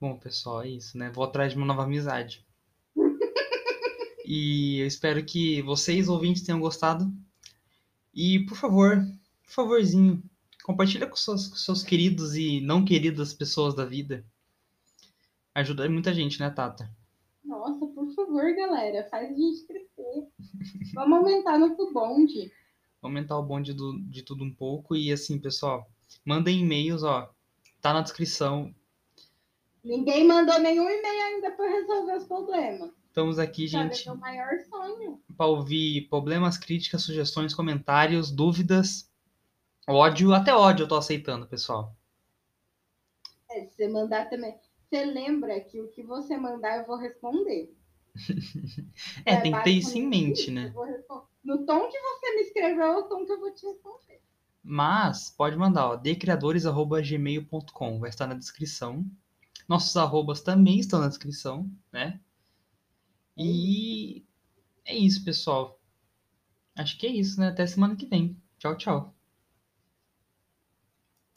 Bom, 0.01 0.19
pessoal, 0.19 0.63
é 0.63 0.69
isso, 0.69 0.99
né? 0.99 1.11
Vou 1.11 1.23
atrás 1.23 1.53
de 1.53 1.59
uma 1.59 1.67
nova 1.67 1.85
amizade. 1.85 2.45
E 4.33 4.79
eu 4.79 4.87
espero 4.87 5.25
que 5.25 5.61
vocês, 5.63 6.09
ouvintes, 6.09 6.43
tenham 6.43 6.61
gostado. 6.61 7.13
E, 8.15 8.47
por 8.47 8.57
favor, 8.57 9.05
por 9.43 9.53
favorzinho, 9.53 10.23
compartilha 10.63 11.09
com 11.09 11.17
seus, 11.17 11.49
com 11.49 11.57
seus 11.57 11.83
queridos 11.83 12.37
e 12.37 12.61
não 12.61 12.85
queridas 12.85 13.35
pessoas 13.35 13.75
da 13.75 13.85
vida. 13.85 14.25
Ajuda 15.55 15.89
muita 15.89 16.13
gente, 16.15 16.39
né, 16.41 16.51
Tata? 16.51 16.91
Nossa, 17.45 17.87
por 17.87 18.13
favor, 18.15 18.55
galera, 18.55 19.07
faz 19.11 19.31
a 19.31 19.35
gente 19.35 19.67
crescer. 19.67 20.29
Vamos 20.95 21.19
aumentar 21.19 21.59
nosso 21.59 21.93
bonde. 21.93 22.53
Aumentar 23.03 23.39
o 23.39 23.43
bonde 23.43 23.73
do- 23.73 23.99
de 24.03 24.23
tudo 24.23 24.45
um 24.45 24.53
pouco. 24.55 24.95
E, 24.95 25.11
assim, 25.13 25.39
pessoal, 25.39 25.91
mandem 26.25 26.61
e-mails, 26.61 27.03
ó. 27.03 27.33
Tá 27.81 27.93
na 27.95 28.03
descrição. 28.03 28.75
Ninguém 29.83 30.27
mandou 30.27 30.59
nenhum 30.61 30.89
e-mail 30.89 31.23
ainda 31.25 31.51
para 31.53 31.69
resolver 31.71 32.17
os 32.17 32.25
problemas. 32.25 32.91
Estamos 33.07 33.39
aqui, 33.39 33.67
gente, 33.67 34.07
é 34.09 34.13
o 34.13 34.17
maior 34.17 34.51
sonho. 34.69 35.21
para 35.37 35.47
ouvir 35.47 36.07
problemas, 36.09 36.57
críticas, 36.59 37.03
sugestões, 37.03 37.55
comentários, 37.55 38.31
dúvidas, 38.31 39.11
ódio. 39.89 40.33
Até 40.35 40.55
ódio 40.55 40.85
eu 40.85 40.89
tô 40.89 40.95
aceitando, 40.97 41.47
pessoal. 41.47 41.97
É, 43.51 43.65
se 43.65 43.75
você 43.75 43.89
mandar 43.89 44.29
também. 44.29 44.55
Você 44.91 45.05
lembra 45.05 45.61
que 45.61 45.81
o 45.81 45.89
que 45.89 46.03
você 46.03 46.37
mandar 46.37 46.79
eu 46.79 46.87
vou 46.87 46.97
responder. 46.97 47.73
É, 49.25 49.41
tem 49.41 49.53
que 49.53 49.63
ter 49.63 49.71
isso 49.71 49.97
em 49.97 50.07
mente, 50.07 50.51
né? 50.51 50.75
No 51.45 51.65
tom 51.65 51.89
que 51.89 51.99
você 51.99 52.35
me 52.35 52.43
escreveu, 52.43 52.83
é 52.83 52.99
o 52.99 53.05
tom 53.05 53.25
que 53.25 53.33
eu 53.33 53.39
vou 53.39 53.55
te 53.55 53.65
responder. 53.65 54.21
Mas 54.63 55.31
pode 55.31 55.57
mandar, 55.57 55.89
ó, 55.89 55.97
decriadores@gmail.com, 55.97 58.01
vai 58.01 58.11
estar 58.11 58.27
na 58.27 58.35
descrição. 58.35 59.09
Nossos 59.69 59.97
arrobas 59.97 60.43
também 60.43 60.81
estão 60.81 61.01
na 61.01 61.09
descrição, 61.09 61.71
né? 61.93 62.21
E 63.37 64.27
é 64.85 64.97
isso, 64.97 65.25
pessoal. 65.25 65.81
Acho 66.77 66.99
que 66.99 67.07
é 67.07 67.11
isso, 67.11 67.39
né? 67.39 67.49
Até 67.49 67.67
semana 67.67 67.95
que 67.95 68.07
vem. 68.07 68.37
Tchau, 68.59 68.77
tchau. 68.77 69.15